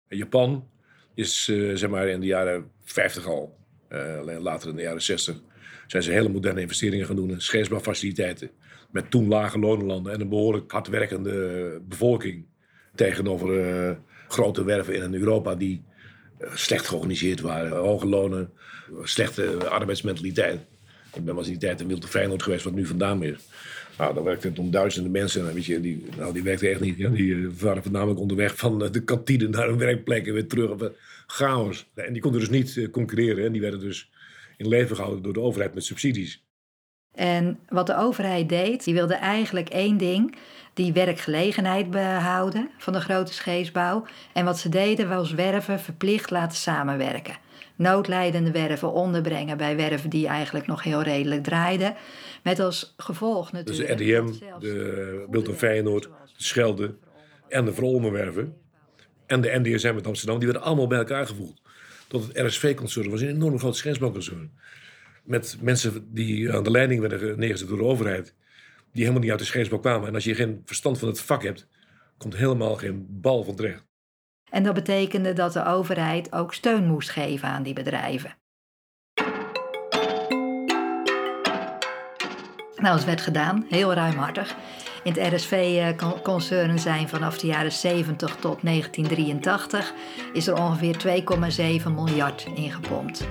Japan 0.09 0.69
is 1.15 1.49
uh, 1.49 1.77
zeg 1.77 1.91
maar 1.91 2.09
in 2.09 2.21
de 2.21 2.27
jaren 2.27 2.71
50 2.85 3.27
al, 3.27 3.57
uh, 3.91 4.39
later 4.39 4.69
in 4.69 4.77
de 4.77 4.83
jaren 4.83 5.03
60, 5.03 5.41
zijn 5.87 6.03
ze 6.03 6.11
hele 6.11 6.29
moderne 6.29 6.61
investeringen 6.61 7.07
gaan 7.07 7.17
doen 7.17 7.31
in 7.31 7.41
scheepsbouwfaciliteiten. 7.41 8.51
Met 8.93 9.11
toen 9.11 9.29
lage 9.29 9.59
lonenlanden 9.59 10.13
en 10.13 10.21
een 10.21 10.29
behoorlijk 10.29 10.73
hardwerkende 10.73 11.81
bevolking. 11.89 12.45
Tegenover 12.95 13.77
uh, 13.89 13.91
grote 14.29 14.65
werven 14.65 14.95
in 14.95 15.15
Europa 15.15 15.55
die 15.55 15.83
uh, 16.41 16.55
slecht 16.55 16.87
georganiseerd 16.87 17.41
waren. 17.41 17.77
Hoge 17.77 18.07
lonen, 18.07 18.51
slechte 19.03 19.69
arbeidsmentaliteit. 19.69 20.61
Ik 21.15 21.25
ben 21.25 21.35
was 21.35 21.45
in 21.47 21.53
die 21.53 21.61
tijd 21.61 21.81
in 21.81 21.87
Wilde 21.87 22.07
Feyenoord 22.07 22.43
geweest, 22.43 22.65
wat 22.65 22.75
nu 22.75 22.87
vandaan 22.87 23.23
is. 23.23 23.37
Nou, 23.99 24.15
daar 24.15 24.25
werkten 24.25 24.57
om 24.57 24.71
duizenden 24.71 25.13
mensen. 25.13 25.55
Weet 25.55 25.65
je, 25.65 25.81
die, 25.81 26.05
nou, 26.17 26.33
die 26.33 26.43
werkten 26.43 26.71
echt 26.71 26.81
niet. 26.81 26.97
Ja. 26.97 27.09
Die 27.09 27.35
uh, 27.35 27.51
waren 27.59 27.83
voornamelijk 27.83 28.21
onderweg 28.21 28.57
van 28.57 28.79
de 28.79 29.05
kantine 29.05 29.49
naar 29.49 29.69
hun 29.69 29.79
werkplek 29.79 30.27
en 30.27 30.33
weer 30.33 30.47
terug. 30.47 30.93
Chaos. 31.27 31.91
En 31.95 32.13
die 32.13 32.23
konden 32.23 32.41
dus 32.41 32.51
niet 32.51 32.89
concurreren. 32.91 33.45
En 33.45 33.53
die 33.53 33.61
werden 33.61 33.81
dus 33.81 34.11
in 34.57 34.69
leven 34.69 34.97
gehouden 34.97 35.23
door 35.23 35.33
de 35.33 35.41
overheid 35.41 35.75
met 35.75 35.85
subsidies. 35.85 36.45
En 37.15 37.59
wat 37.69 37.87
de 37.87 37.97
overheid 37.97 38.49
deed, 38.49 38.85
die 38.85 38.95
wilde 38.95 39.15
eigenlijk 39.15 39.69
één 39.69 39.97
ding: 39.97 40.37
die 40.75 40.93
werkgelegenheid 40.93 41.91
behouden 41.91 42.71
van 42.79 42.93
de 42.93 43.01
grote 43.01 43.33
scheepsbouw. 43.33 44.05
En 44.33 44.45
wat 44.45 44.59
ze 44.59 44.69
deden 44.69 45.09
was 45.09 45.33
werven 45.33 45.81
verplicht 45.81 46.31
laten 46.31 46.59
samenwerken. 46.59 47.37
Noodlijdende 47.77 48.51
werven 48.51 48.93
onderbrengen 48.93 49.57
bij 49.57 49.77
werven 49.77 50.11
die 50.11 50.27
eigenlijk 50.27 50.67
nog 50.67 50.83
heel 50.83 51.03
redelijk 51.03 51.43
draaiden. 51.43 51.95
Met 52.43 52.61
als 52.61 52.95
gevolg 52.97 53.53
natuurlijk. 53.53 53.99
Dus 53.99 54.07
de 54.07 54.13
RDM, 54.13 54.59
de 54.59 55.27
Wilton 55.31 55.55
Feyenoord, 55.55 56.03
de 56.03 56.09
Schelde 56.37 56.95
en 57.49 57.65
de 57.65 57.73
Verolmenwerven. 57.73 58.57
En 59.27 59.41
de 59.41 59.61
NDSM 59.63 59.95
met 59.95 60.07
Amsterdam, 60.07 60.39
die 60.39 60.49
werden 60.49 60.67
allemaal 60.67 60.87
bij 60.87 60.99
elkaar 60.99 61.27
gevoegd. 61.27 61.61
Tot 62.09 62.29
het 62.29 62.47
RSV-concern 62.47 63.11
was 63.11 63.21
een 63.21 63.29
enorm 63.29 63.59
groot 63.59 63.77
scheepsbouwconcern 63.77 64.51
met 65.23 65.57
mensen 65.61 66.09
die 66.15 66.53
aan 66.53 66.63
de 66.63 66.71
leiding 66.71 67.01
werden 67.01 67.39
neergezet 67.39 67.69
door 67.69 67.79
de 67.79 67.85
overheid. 67.85 68.35
die 68.93 69.01
helemaal 69.01 69.23
niet 69.23 69.31
uit 69.31 69.39
de 69.39 69.45
scheepsbouw 69.45 69.79
kwamen. 69.79 70.09
En 70.09 70.15
als 70.15 70.25
je 70.25 70.35
geen 70.35 70.63
verstand 70.65 70.99
van 70.99 71.09
het 71.09 71.21
vak 71.21 71.43
hebt, 71.43 71.69
komt 72.19 72.37
helemaal 72.37 72.77
geen 72.77 73.07
bal 73.09 73.45
van 73.45 73.55
terecht. 73.55 73.85
En 74.51 74.63
dat 74.63 74.75
betekende 74.75 75.33
dat 75.33 75.53
de 75.53 75.65
overheid 75.65 76.33
ook 76.33 76.55
steun 76.55 76.87
moest 76.87 77.11
geven 77.11 77.49
aan 77.49 77.63
die 77.63 77.75
bedrijven. 77.75 78.37
Nou, 82.77 82.97
dat 82.97 83.05
werd 83.05 83.21
gedaan, 83.21 83.67
heel 83.69 83.95
ruimhartig. 83.95 84.57
In 85.05 85.13
het 85.13 85.35
RSV-concern 85.35 86.79
zijn 86.79 87.09
vanaf 87.09 87.39
de 87.39 87.47
jaren 87.47 87.73
70 87.73 88.37
tot 88.37 88.63
1983 88.63 89.93
is 90.33 90.47
er 90.47 90.57
ongeveer 90.57 91.23
2,7 91.83 91.93
miljard 91.95 92.47
ingepompt. 92.55 93.29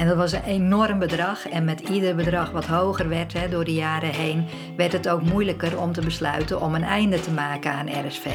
En 0.00 0.06
dat 0.06 0.16
was 0.16 0.32
een 0.32 0.42
enorm 0.42 0.98
bedrag. 0.98 1.48
En 1.48 1.64
met 1.64 1.80
ieder 1.80 2.14
bedrag 2.14 2.50
wat 2.50 2.66
hoger 2.66 3.08
werd 3.08 3.32
hè, 3.32 3.48
door 3.48 3.64
de 3.64 3.74
jaren 3.74 4.10
heen, 4.10 4.46
werd 4.76 4.92
het 4.92 5.08
ook 5.08 5.22
moeilijker 5.22 5.80
om 5.80 5.92
te 5.92 6.00
besluiten 6.00 6.60
om 6.60 6.74
een 6.74 6.82
einde 6.82 7.20
te 7.20 7.30
maken 7.30 7.72
aan 7.72 8.06
RSV. 8.06 8.26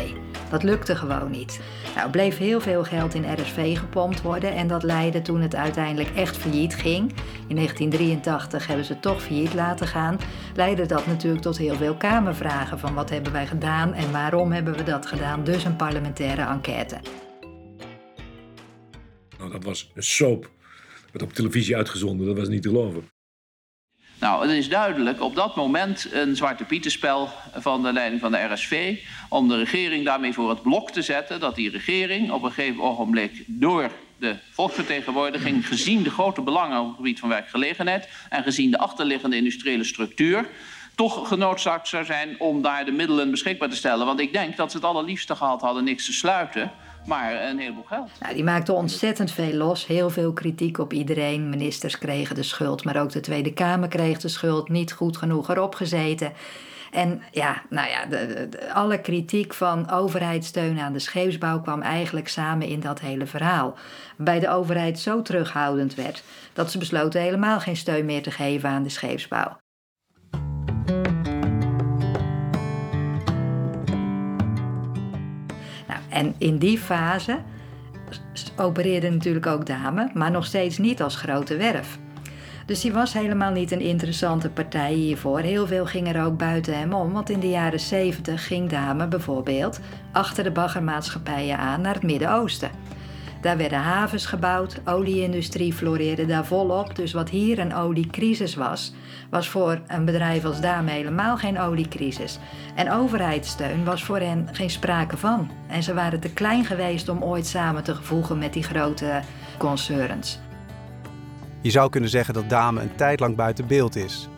Dat 0.49 0.63
lukte 0.63 0.95
gewoon 0.95 1.32
niet. 1.32 1.60
Nou, 1.95 2.10
bleef 2.10 2.38
heel 2.38 2.62
veel 2.62 2.84
geld 2.84 3.13
in 3.13 3.34
RSV 3.34 3.78
gepompt 3.78 4.21
worden 4.21 4.56
en 4.56 4.67
dat 4.67 4.84
leidde 4.84 5.21
toen 5.21 5.41
het 5.41 5.56
uiteindelijk 5.56 6.15
echt 6.15 6.38
failliet 6.38 6.75
ging. 6.75 7.12
In 7.47 7.56
1983 7.56 8.67
hebben 8.67 8.86
ze 8.86 8.99
toch 8.99 9.21
failliet 9.21 9.54
laten 9.54 9.88
gaan. 9.88 10.17
Leidde 10.56 10.86
dat 10.86 11.08
natuurlijk 11.08 11.41
tot 11.41 11.58
heel 11.58 11.75
veel 11.75 11.95
kamervragen 11.95 12.80
van 12.80 12.93
wat 12.93 13.10
hebben 13.10 13.32
wij 13.32 13.47
gedaan 13.47 13.93
en 13.93 14.12
waarom 14.12 14.51
hebben 14.51 14.75
we 14.75 14.84
dat 14.84 15.06
gedaan. 15.06 15.43
Dus 15.43 15.63
een 15.63 15.75
parlementaire 15.75 16.41
enquête. 16.41 16.97
Nou, 19.38 19.51
dat 19.51 19.63
was 19.63 19.91
een 19.95 20.04
soap 20.04 20.54
werd 21.15 21.30
op 21.32 21.36
televisie 21.36 21.75
uitgezonden. 21.75 22.28
Dat 22.28 22.38
was 22.38 22.47
niet 22.47 22.62
te 22.62 22.69
geloven. 22.69 23.10
Nou, 24.19 24.47
het 24.47 24.58
is 24.58 24.69
duidelijk 24.69 25.21
op 25.21 25.36
dat 25.36 25.56
moment 25.56 26.08
een 26.12 26.36
zwarte 26.36 26.63
pietenspel 26.63 27.30
van 27.54 27.84
de 27.84 27.93
leiding 27.93 28.21
van 28.21 28.32
de 28.32 28.54
RSV. 28.54 28.99
Om 29.30 29.47
de 29.47 29.58
regering 29.58 30.06
daarmee 30.06 30.34
voor 30.34 30.49
het 30.49 30.62
blok 30.62 30.91
te 30.91 31.01
zetten. 31.01 31.39
Dat 31.39 31.56
die 31.56 31.69
regering 31.69 32.32
op 32.32 32.43
een 32.43 32.51
gegeven 32.51 32.82
ogenblik 32.82 33.43
door 33.47 33.91
de 34.17 34.36
volksvertegenwoordiging, 34.51 35.67
gezien 35.67 36.04
de 36.04 36.10
grote 36.10 36.41
belangen 36.41 36.80
op 36.80 36.88
het 36.88 36.95
gebied 36.95 37.19
van 37.19 37.30
werkgelegenheid 37.30 38.10
en 38.30 38.43
gezien 38.43 38.71
de 38.71 38.78
achterliggende 38.78 39.36
industriële 39.36 39.84
structuur, 39.84 40.49
toch 40.95 41.27
genoodzaakt 41.27 41.88
zou 41.88 42.05
zijn 42.05 42.39
om 42.39 42.62
daar 42.62 42.86
de 42.86 42.91
middelen 42.91 43.31
beschikbaar 43.31 43.69
te 43.69 43.75
stellen. 43.75 44.05
Want 44.05 44.19
ik 44.19 44.34
denk 44.34 44.58
dat 44.58 44.71
ze 44.71 44.77
het 44.77 44.86
allerliefste 44.86 45.36
gehad 45.36 45.62
hadden 45.62 45.84
niks 45.84 46.05
te 46.05 46.13
sluiten 46.13 46.71
maar 47.05 47.43
een 47.43 47.60
heleboel 47.60 47.84
geld. 47.84 48.12
Nou, 48.19 48.34
die 48.34 48.43
maakte 48.43 48.73
ontzettend 48.73 49.31
veel 49.31 49.53
los. 49.53 49.88
Heel 49.88 50.10
veel 50.10 50.34
kritiek 50.34 50.77
op 50.77 50.93
iedereen. 50.93 51.49
Ministers 51.49 51.97
kregen 51.97 52.36
de 52.36 52.43
schuld, 52.43 52.84
maar 52.84 53.01
ook 53.01 53.12
de 53.12 53.19
Tweede 53.19 53.53
Kamer 53.53 53.88
kreeg 53.88 54.19
de 54.19 54.27
schuld. 54.27 54.69
Niet 54.69 54.91
goed 54.91 55.17
genoeg 55.17 55.49
erop 55.49 55.75
gezeten. 55.75 56.34
En 56.91 57.21
ja, 57.31 57.62
nou 57.69 57.89
ja, 57.89 58.05
de, 58.05 58.47
de, 58.49 58.73
alle 58.73 59.01
kritiek 59.01 59.53
van 59.53 59.91
overheidssteun 59.91 60.79
aan 60.79 60.93
de 60.93 60.99
scheepsbouw 60.99 61.62
kwam 61.62 61.81
eigenlijk 61.81 62.27
samen 62.27 62.67
in 62.67 62.79
dat 62.79 62.99
hele 62.99 63.25
verhaal. 63.25 63.75
Bij 64.17 64.39
de 64.39 64.49
overheid 64.49 64.99
zo 64.99 65.21
terughoudend 65.21 65.95
werd 65.95 66.23
dat 66.53 66.71
ze 66.71 66.77
besloten 66.77 67.21
helemaal 67.21 67.60
geen 67.60 67.77
steun 67.77 68.05
meer 68.05 68.23
te 68.23 68.31
geven 68.31 68.69
aan 68.69 68.84
de 68.84 68.89
scheepsbouw. 68.89 69.58
En 76.15 76.36
in 76.38 76.58
die 76.58 76.78
fase 76.78 77.38
opereerde 78.58 79.10
natuurlijk 79.10 79.45
ook 79.45 79.65
Dame, 79.65 80.10
maar 80.13 80.32
nog 80.32 80.45
steeds 80.45 80.78
niet 80.78 81.01
als 81.01 81.15
grote 81.15 81.58
werf. 81.58 81.97
Dus 82.65 82.82
die 82.82 82.93
was 82.93 83.13
helemaal 83.13 83.51
niet 83.51 83.71
een 83.71 83.82
interessante 83.82 84.49
partij 84.49 84.93
hiervoor. 84.93 85.39
Heel 85.39 85.67
veel 85.67 85.86
ging 85.86 86.08
er 86.08 86.25
ook 86.25 86.38
buiten 86.38 86.78
hem 86.78 86.93
om, 86.93 87.12
want 87.12 87.30
in 87.30 87.39
de 87.39 87.49
jaren 87.49 87.80
70 87.80 88.47
ging 88.47 88.69
Dame 88.69 89.08
bijvoorbeeld 89.08 89.80
achter 90.12 90.43
de 90.43 90.51
baggermaatschappijen 90.51 91.58
aan 91.58 91.82
naar 91.82 91.93
het 91.93 92.04
Midden-Oosten. 92.04 92.69
Daar 93.45 93.58
werden 93.58 93.79
havens 93.79 94.25
gebouwd, 94.25 94.81
olieindustrie 94.86 95.73
floreerde 95.73 96.25
daar 96.25 96.45
volop. 96.45 96.95
Dus 96.95 97.13
wat 97.13 97.29
hier 97.29 97.60
een 97.60 97.75
oliecrisis 97.75 98.55
was, 98.55 98.93
was 99.29 99.49
voor 99.49 99.81
een 99.88 100.05
bedrijf 100.05 100.45
als 100.45 100.62
Dame 100.62 100.91
helemaal 100.91 101.38
geen 101.38 101.60
oliecrisis. 101.60 102.39
En 102.75 102.91
overheidssteun 102.91 103.84
was 103.84 104.03
voor 104.03 104.19
hen 104.19 104.47
geen 104.51 104.69
sprake 104.69 105.17
van. 105.17 105.51
En 105.67 105.84
ze 105.84 105.93
waren 105.93 106.19
te 106.19 106.34
klein 106.34 106.65
geweest 106.65 107.10
om 107.10 107.23
ooit 107.23 107.45
samen 107.45 107.84
te 107.84 107.95
voegen 107.95 108.38
met 108.38 108.53
die 108.53 108.63
grote 108.63 109.21
concerns. 109.58 110.39
Je 111.62 111.71
zou 111.71 111.89
kunnen 111.89 112.10
zeggen 112.10 112.34
dat 112.34 112.49
Dame 112.49 112.81
een 112.81 112.95
tijd 112.95 113.19
lang 113.19 113.36
buiten 113.36 113.67
beeld 113.67 113.95
is. 113.95 114.29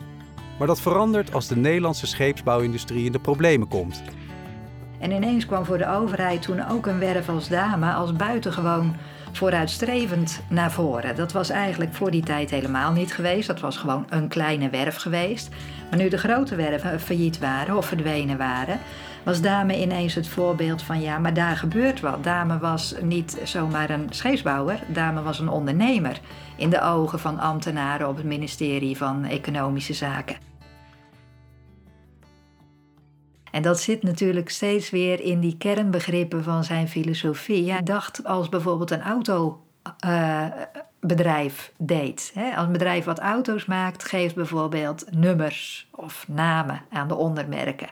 Maar 0.58 0.68
dat 0.68 0.82
verandert 0.82 1.34
als 1.34 1.48
de 1.48 1.56
Nederlandse 1.56 2.08
scheepsbouwindustrie 2.08 3.06
in 3.06 3.12
de 3.12 3.20
problemen 3.20 3.68
komt. 3.68 4.02
En 5.00 5.12
ineens 5.12 5.46
kwam 5.46 5.66
voor 5.66 5.78
de 5.78 5.90
overheid 5.90 6.42
toen 6.42 6.68
ook 6.70 6.86
een 6.86 7.00
werf 7.00 7.30
als 7.30 7.48
Dame 7.48 7.92
als 7.92 8.14
buitengewoon 8.14 8.96
vooruitstrevend 9.32 10.42
naar 10.50 10.72
voren. 10.72 11.16
Dat 11.16 11.32
was 11.32 11.50
eigenlijk 11.50 11.94
voor 11.94 12.12
die 12.12 12.24
tijd 12.24 12.50
helemaal 12.50 12.92
niet 12.92 13.14
geweest. 13.14 13.48
Dat 13.48 13.60
was 13.60 13.78
gewoon 13.78 14.06
een 14.10 14.28
kleine 14.28 14.70
werf 14.70 14.96
geweest. 14.96 15.50
Maar 15.90 16.00
nu 16.00 16.10
de 16.10 16.18
grote 16.18 16.56
werven 16.56 17.00
failliet 17.00 17.40
waren 17.40 17.78
of 17.78 17.86
verdwenen 17.86 18.38
waren, 18.38 18.80
was 19.24 19.42
Dame 19.42 19.82
ineens 19.82 20.16
het 20.16 20.28
voorbeeld 20.28 20.82
van 20.82 21.02
ja, 21.02 21.18
maar 21.18 21.34
daar 21.34 21.56
gebeurt 21.56 22.00
wat. 22.00 22.24
Dame 22.24 22.58
was 22.58 22.96
niet 23.02 23.38
zomaar 23.44 23.90
een 23.90 24.08
scheepsbouwer, 24.10 24.80
Dame 24.88 25.22
was 25.22 25.40
een 25.40 25.50
ondernemer 25.50 26.20
in 26.56 26.70
de 26.70 26.82
ogen 26.82 27.20
van 27.20 27.40
ambtenaren 27.40 28.08
op 28.08 28.16
het 28.16 28.26
ministerie 28.26 28.98
van 28.98 29.26
Economische 29.26 29.94
Zaken. 29.94 30.47
En 33.58 33.64
dat 33.64 33.80
zit 33.80 34.04
natuurlijk 34.04 34.50
steeds 34.50 34.90
weer 34.90 35.22
in 35.22 35.40
die 35.40 35.58
kernbegrippen 35.58 36.44
van 36.44 36.64
zijn 36.64 36.88
filosofie. 36.88 37.72
Hij 37.72 37.84
dacht 37.84 38.26
als 38.26 38.50
bijvoorbeeld 38.50 38.92
een 38.92 39.02
autobedrijf 39.02 41.72
uh, 41.80 41.88
deed. 41.88 42.32
Hè? 42.34 42.56
Als 42.56 42.66
een 42.66 42.72
bedrijf 42.72 43.06
wat 43.06 43.20
auto's 43.20 43.66
maakt, 43.66 44.04
geeft 44.04 44.36
bijvoorbeeld 44.36 45.06
nummers 45.12 45.88
of 45.92 46.26
namen 46.28 46.82
aan 46.90 47.08
de 47.08 47.16
ondermerken. 47.16 47.90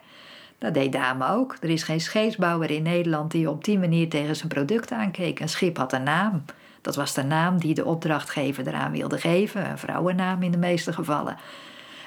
Dat 0.58 0.74
deed 0.74 0.92
Dame 0.92 1.28
ook. 1.28 1.58
Er 1.62 1.70
is 1.70 1.84
geen 1.84 2.02
scheepsbouwer 2.02 2.72
in 2.72 2.84
Nederland 2.84 3.32
die 3.32 3.50
op 3.50 3.64
die 3.64 3.80
manier 3.80 4.10
tegen 4.10 4.36
zijn 4.36 4.50
product 4.50 4.92
aankeek. 4.92 5.40
Een 5.40 5.50
schip 5.50 5.78
had 5.78 5.94
een 5.94 6.04
naam. 6.04 6.46
Dat 6.82 6.96
was 6.96 7.14
de 7.14 7.24
naam 7.24 7.60
die 7.60 7.74
de 7.74 7.86
opdrachtgever 7.86 8.68
eraan 8.68 8.92
wilde 8.92 9.20
geven, 9.20 9.70
een 9.70 9.78
vrouwennaam 9.78 10.44
in 10.44 10.52
de 10.52 10.58
meeste 10.58 10.94
gevallen. 10.94 11.38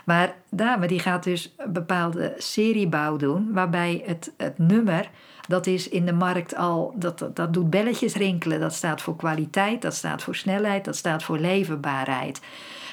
Maar 0.08 0.36
Dame 0.50 0.86
die 0.86 0.98
gaat 0.98 1.24
dus 1.24 1.54
een 1.56 1.72
bepaalde 1.72 2.34
seriebouw 2.38 3.16
doen, 3.16 3.52
waarbij 3.52 4.02
het, 4.06 4.32
het 4.36 4.58
nummer, 4.58 5.10
dat 5.48 5.66
is 5.66 5.88
in 5.88 6.06
de 6.06 6.12
markt 6.12 6.56
al, 6.56 6.94
dat, 6.96 7.30
dat 7.34 7.52
doet 7.52 7.70
belletjes 7.70 8.14
rinkelen. 8.14 8.60
Dat 8.60 8.74
staat 8.74 9.02
voor 9.02 9.16
kwaliteit, 9.16 9.82
dat 9.82 9.94
staat 9.94 10.22
voor 10.22 10.36
snelheid, 10.36 10.84
dat 10.84 10.96
staat 10.96 11.22
voor 11.22 11.38
leverbaarheid. 11.38 12.40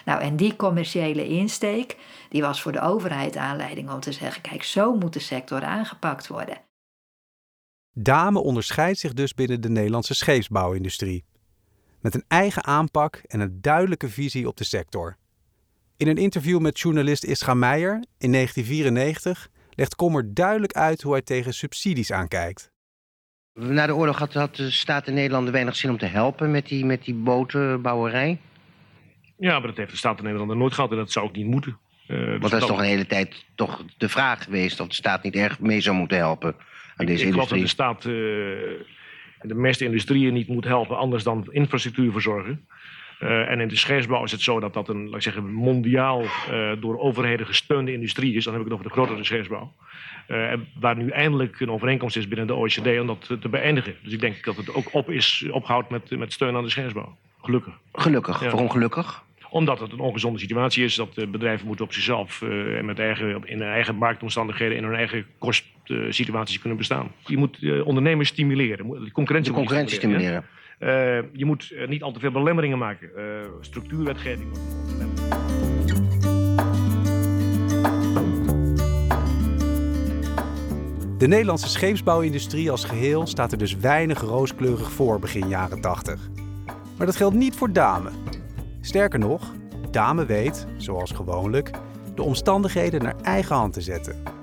Nou, 0.06 0.21
en 0.21 0.36
die 0.36 0.56
commerciële 0.56 1.28
insteek, 1.28 1.97
die 2.30 2.41
was 2.41 2.62
voor 2.62 2.71
de 2.71 2.82
overheid 2.82 3.38
aanleiding 3.38 3.91
om 3.91 3.99
te 3.99 4.12
zeggen: 4.12 4.41
kijk, 4.41 4.63
zo 4.63 4.95
moet 4.95 5.13
de 5.13 5.19
sector 5.19 5.63
aangepakt 5.63 6.28
worden. 6.28 6.58
Dame 7.91 8.39
onderscheidt 8.39 8.99
zich 8.99 9.13
dus 9.13 9.34
binnen 9.34 9.62
de 9.62 9.69
Nederlandse 9.69 10.15
scheepsbouwindustrie. 10.15 11.25
Met 12.01 12.15
een 12.15 12.25
eigen 12.28 12.63
aanpak 12.63 13.15
en 13.15 13.39
een 13.39 13.62
duidelijke 13.62 14.10
visie 14.10 14.47
op 14.47 14.58
de 14.58 14.63
sector. 14.63 15.17
In 15.97 16.08
een 16.08 16.17
interview 16.17 16.60
met 16.60 16.79
journalist 16.79 17.23
Ischa 17.23 17.53
Meijer 17.53 18.03
in 18.17 18.31
1994 18.31 19.47
legt 19.75 19.95
Kommer 19.95 20.34
duidelijk 20.34 20.73
uit 20.73 21.01
hoe 21.01 21.12
hij 21.12 21.21
tegen 21.21 21.53
subsidies 21.53 22.12
aankijkt. 22.12 22.71
Na 23.53 23.86
de 23.86 23.95
oorlog 23.95 24.17
had, 24.17 24.34
had 24.34 24.55
de 24.55 24.71
staat 24.71 25.08
in 25.08 25.13
Nederland 25.13 25.49
weinig 25.49 25.75
zin 25.75 25.89
om 25.89 25.97
te 25.97 26.05
helpen 26.05 26.51
met 26.51 26.67
die, 26.67 26.86
met 26.86 27.03
die 27.03 27.13
botenbouwerij. 27.13 28.39
Ja, 29.38 29.60
maar 29.60 29.67
dat 29.67 29.77
heeft 29.77 29.91
de 29.91 29.97
staat 29.97 30.17
in 30.17 30.23
Nederland 30.23 30.53
nooit 30.53 30.73
gehad 30.73 30.91
en 30.91 30.97
dat 30.97 31.12
zou 31.12 31.25
ook 31.25 31.36
niet 31.36 31.45
moeten. 31.45 31.77
Uh, 32.08 32.27
Want 32.27 32.41
dat 32.41 32.62
is 32.62 32.67
toch 32.67 32.79
een 32.79 32.86
hele 32.86 33.05
tijd 33.05 33.45
toch 33.55 33.86
de 33.97 34.10
vraag 34.10 34.43
geweest 34.43 34.79
of 34.79 34.88
de 34.88 34.93
staat 34.93 35.23
niet 35.23 35.36
erg 35.36 35.60
mee 35.60 35.81
zou 35.81 35.95
moeten 35.95 36.17
helpen 36.17 36.55
aan 36.95 37.05
deze 37.05 37.23
ik, 37.23 37.27
ik 37.27 37.34
industrie. 37.34 37.34
Ik 37.34 37.34
geloof 37.34 37.49
dat 37.49 37.60
de 37.60 37.67
staat 37.67 38.05
uh, 38.05 39.49
de 39.49 39.55
meeste 39.55 39.86
industrieën 39.86 40.34
niet 40.34 40.47
moet 40.47 40.63
helpen 40.63 40.97
anders 40.97 41.23
dan 41.23 41.47
infrastructuur 41.51 42.12
verzorgen. 42.12 42.67
Uh, 43.19 43.49
en 43.49 43.60
in 43.60 43.67
de 43.67 43.75
scheepsbouw 43.75 44.23
is 44.23 44.32
het 44.32 44.41
zo 44.41 44.60
dat 44.60 44.73
dat 44.73 44.89
een, 44.89 45.06
laat 45.06 45.15
ik 45.15 45.21
zeggen, 45.21 45.54
mondiaal 45.54 46.21
uh, 46.23 46.71
door 46.80 46.99
overheden 46.99 47.45
gesteunde 47.45 47.93
industrie 47.93 48.36
is. 48.36 48.43
Dan 48.43 48.54
heb 48.54 48.62
ik 48.62 48.67
het 48.67 48.80
over 48.80 48.89
de 48.89 48.95
grotere 48.95 49.23
scheepsbouw. 49.23 49.73
Uh, 50.28 50.54
waar 50.80 50.95
nu 50.97 51.10
eindelijk 51.10 51.60
een 51.60 51.71
overeenkomst 51.71 52.17
is 52.17 52.28
binnen 52.28 52.47
de 52.47 52.54
OECD 52.54 52.99
om 52.99 53.08
dat 53.08 53.38
te 53.41 53.49
beëindigen. 53.49 53.95
Dus 54.04 54.13
ik 54.13 54.19
denk 54.19 54.43
dat 54.43 54.56
het 54.56 54.73
ook 54.73 54.93
op 54.93 55.10
is 55.10 55.45
opgehouden 55.51 55.91
met, 55.91 56.19
met 56.19 56.34
steun 56.34 56.56
aan 56.56 56.63
de 56.63 56.69
scheepsbouw. 56.69 57.17
Gelukkig. 57.41 57.73
Gelukkig? 57.93 58.43
Ja. 58.43 58.49
Waarom 58.49 58.69
gelukkig? 58.69 59.23
Omdat 59.49 59.80
het 59.80 59.91
een 59.91 59.99
ongezonde 59.99 60.39
situatie 60.39 60.84
is. 60.84 60.95
Dat 60.95 61.32
bedrijven 61.32 61.67
moeten 61.67 61.86
op 61.86 61.93
zichzelf 61.93 62.41
en 62.41 62.86
met 62.86 62.99
eigen, 62.99 63.41
in 63.45 63.60
hun 63.60 63.69
eigen 63.69 63.95
marktomstandigheden, 63.95 64.78
in 64.78 64.84
hun 64.84 64.95
eigen 64.95 65.25
kostsituaties 65.38 66.60
kunnen 66.60 66.78
bestaan. 66.78 67.12
Je 67.25 67.38
moet 67.38 67.82
ondernemers 67.84 68.30
stimuleren. 68.30 69.12
Concurrentie, 69.12 69.51
de 69.51 69.58
concurrentie 69.58 69.95
stimuleren. 69.95 70.25
stimuleren. 70.25 70.49
Uh, 70.79 70.89
je 71.33 71.45
moet 71.45 71.75
niet 71.88 72.03
al 72.03 72.11
te 72.11 72.19
veel 72.19 72.31
belemmeringen 72.31 72.77
maken. 72.77 73.09
Uh, 73.17 73.23
structuurwetgeving. 73.59 74.51
De 81.17 81.27
Nederlandse 81.27 81.69
scheepsbouwindustrie 81.69 82.71
als 82.71 82.83
geheel 82.83 83.27
staat 83.27 83.51
er 83.51 83.57
dus 83.57 83.75
weinig 83.75 84.21
rooskleurig 84.21 84.91
voor 84.91 85.19
begin 85.19 85.47
jaren 85.47 85.81
80. 85.81 86.29
Maar 86.97 87.05
dat 87.05 87.15
geldt 87.15 87.35
niet 87.35 87.55
voor 87.55 87.71
Dame. 87.73 88.09
Sterker 88.81 89.19
nog, 89.19 89.53
Dame 89.91 90.25
weet, 90.25 90.67
zoals 90.77 91.11
gewoonlijk, 91.11 91.71
de 92.15 92.21
omstandigheden 92.21 93.03
naar 93.03 93.15
eigen 93.21 93.55
hand 93.55 93.73
te 93.73 93.81
zetten. 93.81 94.35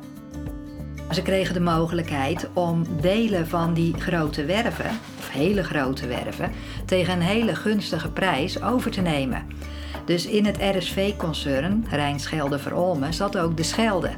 Ze 1.13 1.23
kregen 1.23 1.55
de 1.55 1.61
mogelijkheid 1.61 2.49
om 2.53 2.87
delen 3.01 3.49
van 3.49 3.75
die 3.75 3.95
grote 3.99 4.45
werven, 4.45 4.91
of 5.19 5.31
hele 5.31 5.65
grote 5.65 6.07
werven, 6.07 6.51
tegen 6.85 7.15
een 7.15 7.21
hele 7.21 7.55
gunstige 7.55 8.11
prijs 8.11 8.63
over 8.63 8.91
te 8.91 9.01
nemen. 9.01 9.43
Dus 10.05 10.27
in 10.27 10.47
het 10.47 10.57
RSV-concern, 10.77 11.87
Rijnschelde 11.91 12.59
Verolmen, 12.59 13.15
zat 13.15 13.39
ook 13.39 13.57
de 13.57 13.63
Schelde. 13.63 14.11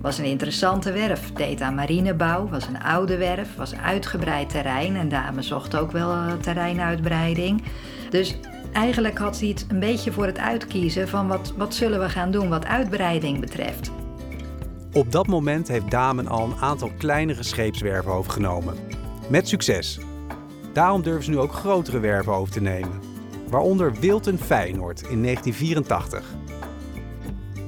Was 0.00 0.18
een 0.18 0.24
interessante 0.24 0.92
werf, 0.92 1.32
deed 1.32 1.60
aan 1.60 1.74
marinebouw, 1.74 2.48
was 2.48 2.66
een 2.66 2.82
oude 2.82 3.16
werf, 3.16 3.56
was 3.56 3.74
uitgebreid 3.74 4.48
terrein 4.48 4.96
en 4.96 5.08
Dame 5.08 5.42
zocht 5.42 5.76
ook 5.76 5.92
wel 5.92 6.10
eh, 6.10 6.32
terreinuitbreiding. 6.32 7.62
Dus 8.10 8.36
eigenlijk 8.72 9.18
had 9.18 9.40
hij 9.40 9.48
het 9.48 9.66
een 9.68 9.80
beetje 9.80 10.12
voor 10.12 10.26
het 10.26 10.38
uitkiezen 10.38 11.08
van 11.08 11.28
wat, 11.28 11.52
wat 11.56 11.74
zullen 11.74 12.00
we 12.00 12.08
gaan 12.08 12.30
doen 12.30 12.48
wat 12.48 12.66
uitbreiding 12.66 13.40
betreft. 13.40 14.01
Op 14.94 15.12
dat 15.12 15.26
moment 15.26 15.68
heeft 15.68 15.90
Damen 15.90 16.28
al 16.28 16.44
een 16.44 16.56
aantal 16.60 16.90
kleinere 16.98 17.42
scheepswerven 17.42 18.12
overgenomen. 18.12 18.74
Met 19.28 19.48
succes. 19.48 20.00
Daarom 20.72 21.02
durven 21.02 21.24
ze 21.24 21.30
nu 21.30 21.38
ook 21.38 21.52
grotere 21.52 21.98
werven 21.98 22.32
over 22.32 22.52
te 22.52 22.60
nemen. 22.60 23.00
Waaronder 23.48 23.92
Wilton 24.00 24.38
Feyenoord 24.38 25.00
in 25.00 25.22
1984. 25.22 26.24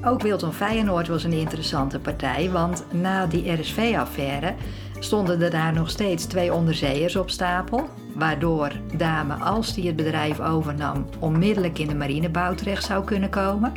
Ook 0.05 0.23
Wilton 0.23 0.53
Feyenoord 0.53 1.09
was 1.09 1.25
een 1.25 1.33
interessante 1.33 1.99
partij, 1.99 2.51
want 2.51 2.85
na 2.93 3.27
die 3.27 3.53
RSV-affaire 3.53 4.55
stonden 4.99 5.43
er 5.43 5.51
daar 5.51 5.73
nog 5.73 5.91
steeds 5.91 6.25
twee 6.25 6.53
onderzeeërs 6.53 7.17
op 7.17 7.31
stapel. 7.31 7.89
Waardoor 8.15 8.73
Dame, 8.97 9.35
als 9.35 9.75
die 9.75 9.87
het 9.87 9.97
bedrijf 9.97 10.41
overnam, 10.41 11.07
onmiddellijk 11.19 11.79
in 11.79 11.89
de 11.89 11.95
marinebouw 11.95 12.55
terecht 12.55 12.85
zou 12.85 13.05
kunnen 13.05 13.31
komen. 13.31 13.73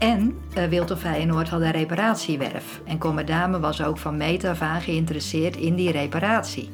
En 0.00 0.38
uh, 0.72 0.96
Feyenoord 0.96 1.48
had 1.48 1.60
een 1.60 1.70
reparatiewerf. 1.70 2.80
En 2.84 2.98
Commerdame 2.98 3.60
was 3.60 3.82
ook 3.82 3.98
van 3.98 4.16
meet 4.16 4.44
af 4.44 4.60
aan 4.60 4.80
geïnteresseerd 4.80 5.56
in 5.56 5.74
die 5.74 5.90
reparatie. 5.90 6.70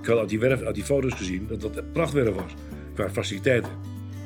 Ik 0.00 0.08
had 0.08 0.18
uit 0.18 0.28
die 0.28 0.38
werf, 0.38 0.62
uit 0.62 0.74
die 0.74 0.84
foto's 0.84 1.12
gezien, 1.14 1.46
dat 1.48 1.60
dat 1.60 1.76
een 1.76 1.92
prachtwerf 1.92 2.34
was. 2.34 2.54
Qua 2.94 3.10
faciliteiten. 3.10 3.70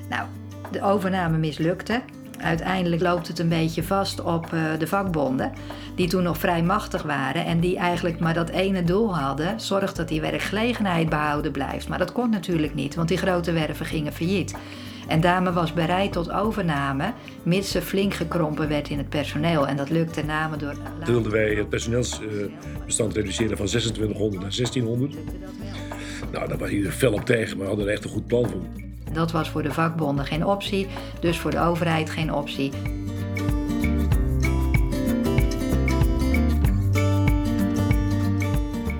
Nou, 0.09 0.27
de 0.71 0.83
overname 0.83 1.39
mislukte. 1.39 2.03
Uiteindelijk 2.41 3.03
loopt 3.03 3.29
het 3.29 3.39
een 3.39 3.49
beetje 3.49 3.83
vast 3.83 4.21
op 4.21 4.53
uh, 4.53 4.79
de 4.79 4.87
vakbonden, 4.87 5.53
die 5.95 6.09
toen 6.09 6.23
nog 6.23 6.39
vrij 6.39 6.63
machtig 6.63 7.03
waren 7.03 7.45
en 7.45 7.61
die 7.61 7.77
eigenlijk 7.77 8.21
maar 8.21 8.35
dat 8.35 8.49
ene 8.49 8.85
doel 8.85 9.17
hadden: 9.17 9.61
zorg 9.61 9.93
dat 9.93 10.09
die 10.09 10.21
werkgelegenheid 10.21 11.09
behouden 11.09 11.53
blijft. 11.53 11.89
Maar 11.89 11.99
dat 11.99 12.13
kon 12.13 12.31
natuurlijk 12.31 12.75
niet, 12.75 12.95
want 12.95 13.09
die 13.09 13.19
grote 13.19 13.53
werven 13.53 13.87
gingen 13.87 14.13
failliet. 14.13 14.55
En 15.07 15.21
Dame 15.21 15.53
was 15.53 15.73
bereid 15.73 16.13
tot 16.13 16.31
overname, 16.31 17.13
mits 17.43 17.71
ze 17.71 17.83
flink 17.83 18.15
gekrompen 18.15 18.69
werd 18.69 18.89
in 18.89 18.99
het 18.99 19.09
personeel. 19.09 19.67
En 19.67 19.77
dat 19.77 19.91
lukte 19.91 20.25
name 20.25 20.57
door. 20.57 20.75
Toen 20.75 21.15
wilden 21.15 21.33
wij 21.33 21.55
het 21.55 21.69
personeelsbestand 21.69 23.15
reduceren 23.15 23.57
van 23.57 23.67
2600 23.67 24.43
naar 24.43 24.57
1600. 24.57 25.15
Nou, 26.33 26.49
daar 26.49 26.59
was 26.59 26.71
hij 26.71 26.85
er 26.85 26.91
fel 26.91 27.13
op 27.13 27.25
tegen, 27.25 27.57
maar 27.57 27.67
we 27.67 27.73
hadden 27.73 27.87
er 27.87 27.93
echt 27.93 28.05
een 28.05 28.11
goed 28.11 28.27
plan 28.27 28.49
voor. 28.49 28.63
Dat 29.13 29.33
was 29.33 29.51
voor 29.51 29.63
de 29.63 29.73
vakbonden 29.73 30.25
geen 30.25 30.47
optie, 30.47 30.87
dus 31.21 31.39
voor 31.39 31.51
de 31.51 31.61
overheid 31.61 32.11
geen 32.11 32.33
optie. 32.33 32.71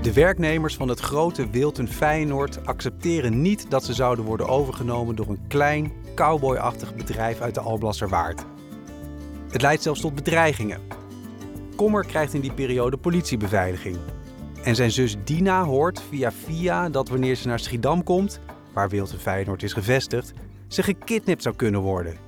De 0.07 0.13
werknemers 0.13 0.77
van 0.77 0.89
het 0.89 1.01
grote 1.01 1.51
Wilton 1.51 1.89
Feyenoord 1.89 2.67
accepteren 2.67 3.43
niet 3.43 3.71
dat 3.71 3.85
ze 3.85 3.95
zouden 3.95 4.25
worden 4.25 4.49
overgenomen 4.49 5.17
door 5.17 5.29
een 5.29 5.47
klein, 5.49 5.93
cowboyachtig 6.15 6.95
bedrijf 6.95 7.41
uit 7.41 7.55
de 7.55 7.61
Alblasserwaard. 7.61 8.45
Het 9.49 9.63
leidt 9.63 9.83
zelfs 9.83 10.01
tot 10.01 10.15
bedreigingen. 10.15 10.81
Kommer 11.77 12.05
krijgt 12.05 12.35
in 12.35 12.41
die 12.41 12.53
periode 12.53 12.97
politiebeveiliging. 12.97 13.97
En 14.63 14.75
zijn 14.75 14.91
zus 14.91 15.17
Dina 15.25 15.65
hoort 15.65 16.03
via 16.09 16.33
via 16.33 16.89
dat 16.89 17.09
wanneer 17.09 17.35
ze 17.35 17.49
naar 17.49 17.61
Schiedam 17.61 18.03
komt, 18.03 18.41
waar 18.73 18.89
Wilton 18.89 19.19
Feyenoord 19.19 19.63
is 19.63 19.73
gevestigd, 19.73 20.33
ze 20.69 20.83
gekidnapt 20.83 21.43
zou 21.43 21.57
kunnen 21.57 21.81
worden. 21.81 22.26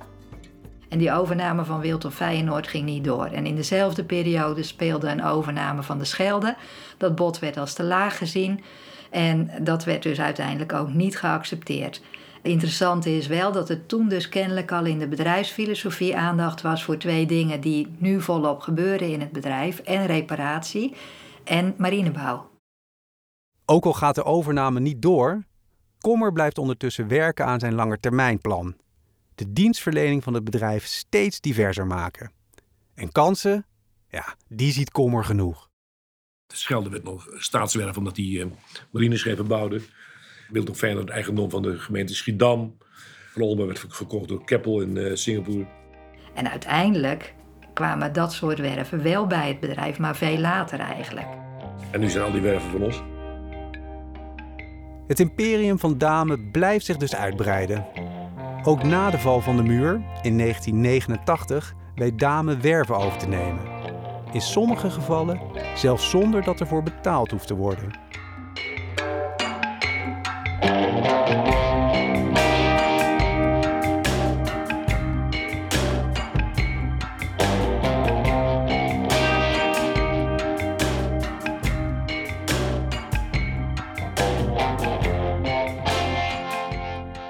En 0.89 0.97
die 0.97 1.11
overname 1.11 1.65
van 1.65 1.79
Wilton 1.79 2.11
Feyenoord 2.11 2.67
ging 2.67 2.85
niet 2.85 3.03
door. 3.03 3.25
En 3.25 3.45
in 3.45 3.55
dezelfde 3.55 4.03
periode 4.03 4.63
speelde 4.63 5.07
een 5.07 5.23
overname 5.23 5.83
van 5.83 5.97
de 5.97 6.05
Schelde. 6.05 6.55
Dat 6.97 7.15
bod 7.15 7.39
werd 7.39 7.57
als 7.57 7.73
te 7.73 7.83
laag 7.83 8.17
gezien. 8.17 8.61
En 9.09 9.51
dat 9.61 9.83
werd 9.83 10.03
dus 10.03 10.19
uiteindelijk 10.19 10.73
ook 10.73 10.93
niet 10.93 11.17
geaccepteerd. 11.17 12.01
Interessant 12.41 13.05
is 13.05 13.27
wel 13.27 13.51
dat 13.51 13.69
er 13.69 13.85
toen 13.85 14.09
dus 14.09 14.29
kennelijk 14.29 14.71
al 14.71 14.85
in 14.85 14.99
de 14.99 15.07
bedrijfsfilosofie 15.07 16.17
aandacht 16.17 16.61
was 16.61 16.83
voor 16.83 16.97
twee 16.97 17.25
dingen 17.25 17.61
die 17.61 17.87
nu 17.97 18.21
volop 18.21 18.59
gebeuren 18.59 19.11
in 19.11 19.19
het 19.19 19.31
bedrijf: 19.31 19.79
en 19.79 20.05
reparatie 20.05 20.93
en 21.43 21.73
marinebouw. 21.77 22.49
Ook 23.65 23.85
al 23.85 23.93
gaat 23.93 24.15
de 24.15 24.23
overname 24.23 24.79
niet 24.79 25.01
door, 25.01 25.43
Kommer 25.99 26.33
blijft 26.33 26.57
ondertussen 26.57 27.07
werken 27.07 27.45
aan 27.45 27.59
zijn 27.59 27.73
langetermijnplan 27.73 28.75
de 29.39 29.53
dienstverlening 29.53 30.23
van 30.23 30.33
het 30.33 30.43
bedrijf 30.43 30.85
steeds 30.85 31.41
diverser 31.41 31.87
maken. 31.87 32.31
En 32.95 33.11
kansen, 33.11 33.65
ja, 34.09 34.35
die 34.47 34.71
ziet 34.71 34.91
Kommer 34.91 35.23
genoeg. 35.23 35.69
De 36.47 36.55
Schelde 36.55 36.89
werd 36.89 37.03
nog 37.03 37.27
staatswerf 37.37 37.97
omdat 37.97 38.17
hij 38.17 38.25
uh, 38.25 38.45
marineschepen 38.91 39.47
bouwde. 39.47 39.81
Wilde 40.49 40.71
nog 40.71 40.99
het 40.99 41.09
eigendom 41.09 41.49
van 41.49 41.61
de 41.61 41.79
gemeente 41.79 42.15
Schiedam. 42.15 42.77
Rolmer 43.33 43.65
werd 43.65 43.79
verkocht 43.87 44.27
door 44.27 44.45
Keppel 44.45 44.81
in 44.81 44.95
uh, 44.95 45.15
Singapore. 45.15 45.67
En 46.33 46.49
uiteindelijk 46.49 47.33
kwamen 47.73 48.13
dat 48.13 48.33
soort 48.33 48.59
werven 48.59 49.03
wel 49.03 49.27
bij 49.27 49.47
het 49.47 49.59
bedrijf, 49.59 49.99
maar 49.99 50.15
veel 50.15 50.37
later 50.37 50.79
eigenlijk. 50.79 51.27
En 51.91 51.99
nu 51.99 52.09
zijn 52.09 52.23
al 52.23 52.31
die 52.31 52.41
werven 52.41 52.71
van 52.71 52.81
ons. 52.81 53.01
Het 55.07 55.19
imperium 55.19 55.79
van 55.79 55.97
Dame 55.97 56.39
blijft 56.39 56.85
zich 56.85 56.97
dus 56.97 57.15
uitbreiden. 57.15 57.85
Ook 58.63 58.83
na 58.83 59.09
de 59.09 59.19
val 59.19 59.41
van 59.41 59.57
de 59.57 59.63
muur 59.63 59.93
in 60.21 60.37
1989 60.37 61.73
weet 61.95 62.19
Dame 62.19 62.57
werven 62.57 62.95
over 62.95 63.17
te 63.17 63.27
nemen. 63.27 63.61
In 64.31 64.41
sommige 64.41 64.89
gevallen 64.89 65.41
zelfs 65.75 66.09
zonder 66.09 66.43
dat 66.43 66.59
ervoor 66.59 66.83
betaald 66.83 67.31
hoeft 67.31 67.47
te 67.47 67.55
worden. 67.55 67.91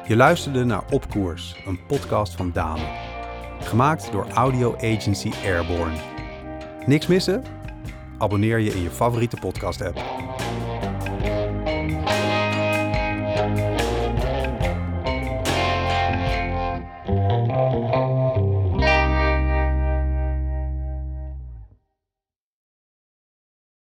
Je 0.10 0.16
luisterde 0.16 0.64
naar 0.64 0.84
Opkoers, 0.92 1.56
een 1.66 1.86
podcast 1.86 2.36
van 2.36 2.52
Dame. 2.52 2.86
Gemaakt 3.60 4.12
door 4.12 4.28
audio 4.28 4.76
agency 4.76 5.32
Airborne. 5.44 5.96
Niks 6.86 7.08
missen? 7.08 7.44
Abonneer 8.18 8.60
je 8.60 8.72
in 8.72 8.82
je 8.82 8.90
favoriete 8.90 9.38
podcast-app. 9.40 10.19